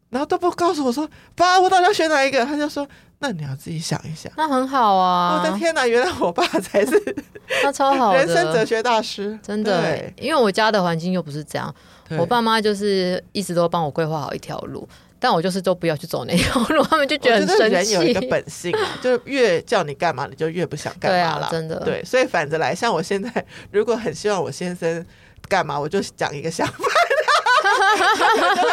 [0.09, 2.45] 然后都不告诉我说，爸，我到底要选哪一个？
[2.45, 2.85] 他就说，
[3.19, 4.29] 那你要自己想一想。
[4.35, 5.37] 那很好啊！
[5.39, 6.91] 我的天哪，原来我爸才是
[7.63, 10.03] 那超好的人生哲学大师，真的。
[10.17, 11.73] 因为我家的环境又不是这样，
[12.19, 14.85] 我爸妈就是一直都帮我规划好一条路，
[15.21, 17.75] 但我就是都不要去走那条路， 他们就觉得很生气。
[17.75, 21.45] 人有一个本性啊，就越叫你干嘛，你就越不想干嘛了。
[21.45, 23.31] 啊、真的，对，所以反着来，像我现在，
[23.71, 25.05] 如果很希望我先生
[25.47, 26.73] 干嘛，我就讲一个想法。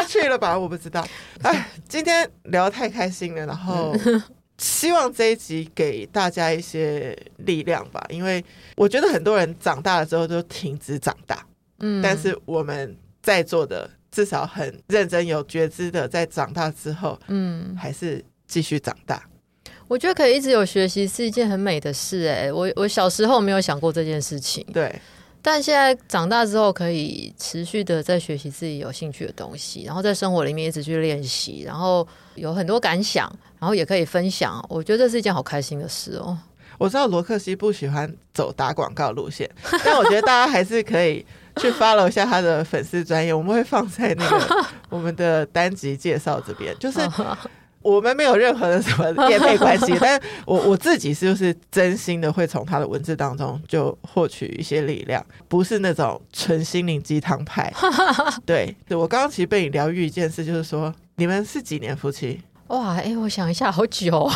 [0.09, 0.59] 去了吧？
[0.59, 1.07] 我不知道。
[1.45, 3.95] 哎，今天聊得太开心了，然后
[4.57, 8.03] 希望这一集给大家一些力量吧。
[8.09, 8.43] 因为
[8.77, 11.45] 我觉得很多人长大了之后都停止长大，
[11.81, 19.23] 嗯，但是我们在座的至少很认真有觉知的，在长大之后，嗯，还是继续长大。
[19.87, 22.27] 我觉得可以一直有学习是一件很美的事。
[22.27, 24.93] 哎，我我小时候没有想过这件事情，对。
[25.41, 32.05] 但现在长大之后，可以持续的在学习自己有兴趣的东西，然后在生活里面一直去练习，然后
[32.35, 34.61] 有很多感想，然后也可以分享。
[34.69, 36.37] 我觉得这是一件好开心的事哦。
[36.77, 39.49] 我知道罗克西不喜欢走打广告路线，
[39.85, 41.25] 但我觉得大家还是可以
[41.59, 47.01] 去 follow 一下他的粉丝专业，我们会放在那个 我们的单集介绍这边，就是。
[47.81, 57.73] 我们没有任何的什么 业配关系，但我我自己是就是真心的会从他的文字当中就获取一些力量，不是那种纯心灵鸡汤派。
[58.45, 62.43] 对，对我刚刚其实被你疗愈一件事，就是说你们是几年夫妻？
[62.67, 64.29] 哇，哎、欸，我想一下，好久。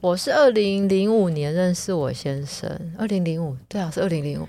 [0.00, 2.68] 我是二零零五年认识我先生，
[2.98, 4.48] 二零零五，对啊，是二零零五。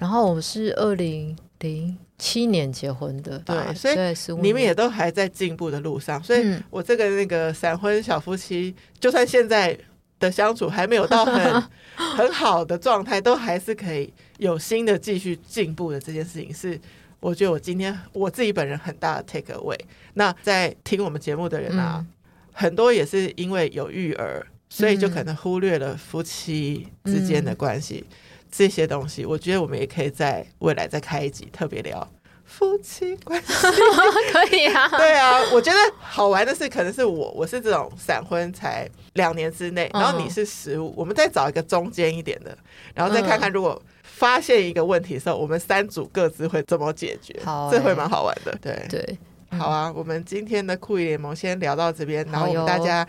[0.00, 1.96] 然后我是二零零。
[2.22, 6.22] 七年结婚的，对，所以你们也都还在进步的路上。
[6.22, 9.74] 所以我这个那个闪婚小夫妻，就算现在
[10.18, 11.62] 的相处还没有到很
[11.96, 15.98] 很好的状态，都还是可以有新的继续进步的。
[15.98, 16.78] 这件事情是
[17.20, 19.80] 我觉得我今天我自己本人很大的 take away。
[20.12, 22.04] 那在听我们节目的人啊，
[22.52, 28.04] 很多也是因为有育儿，所以就可能忽略了夫妻之间的关系。
[28.50, 32.06] 这些东西，我觉得我们也可以在未来再开一集特别聊
[32.44, 33.46] 夫妻关系，
[34.32, 34.88] 可以啊。
[34.98, 42.56] 对啊，我觉得好玩的是，可能是我我是这种闪婚才两年之内，然后你是十五，我们再找一个中间一点的，
[42.92, 48.52] 然后再看看如果发现一个问题的时候，我们三组各自会怎么解决，好，这会蛮好玩的。
[48.60, 49.18] 对对，
[49.56, 53.06] 好啊，我们今天的酷姨联盟先聊到这边，然后我们大家。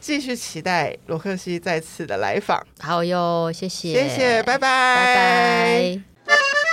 [0.00, 2.64] 继续期待罗克西再次的来访。
[2.80, 6.67] 好哟，谢谢，谢谢，拜拜，拜拜。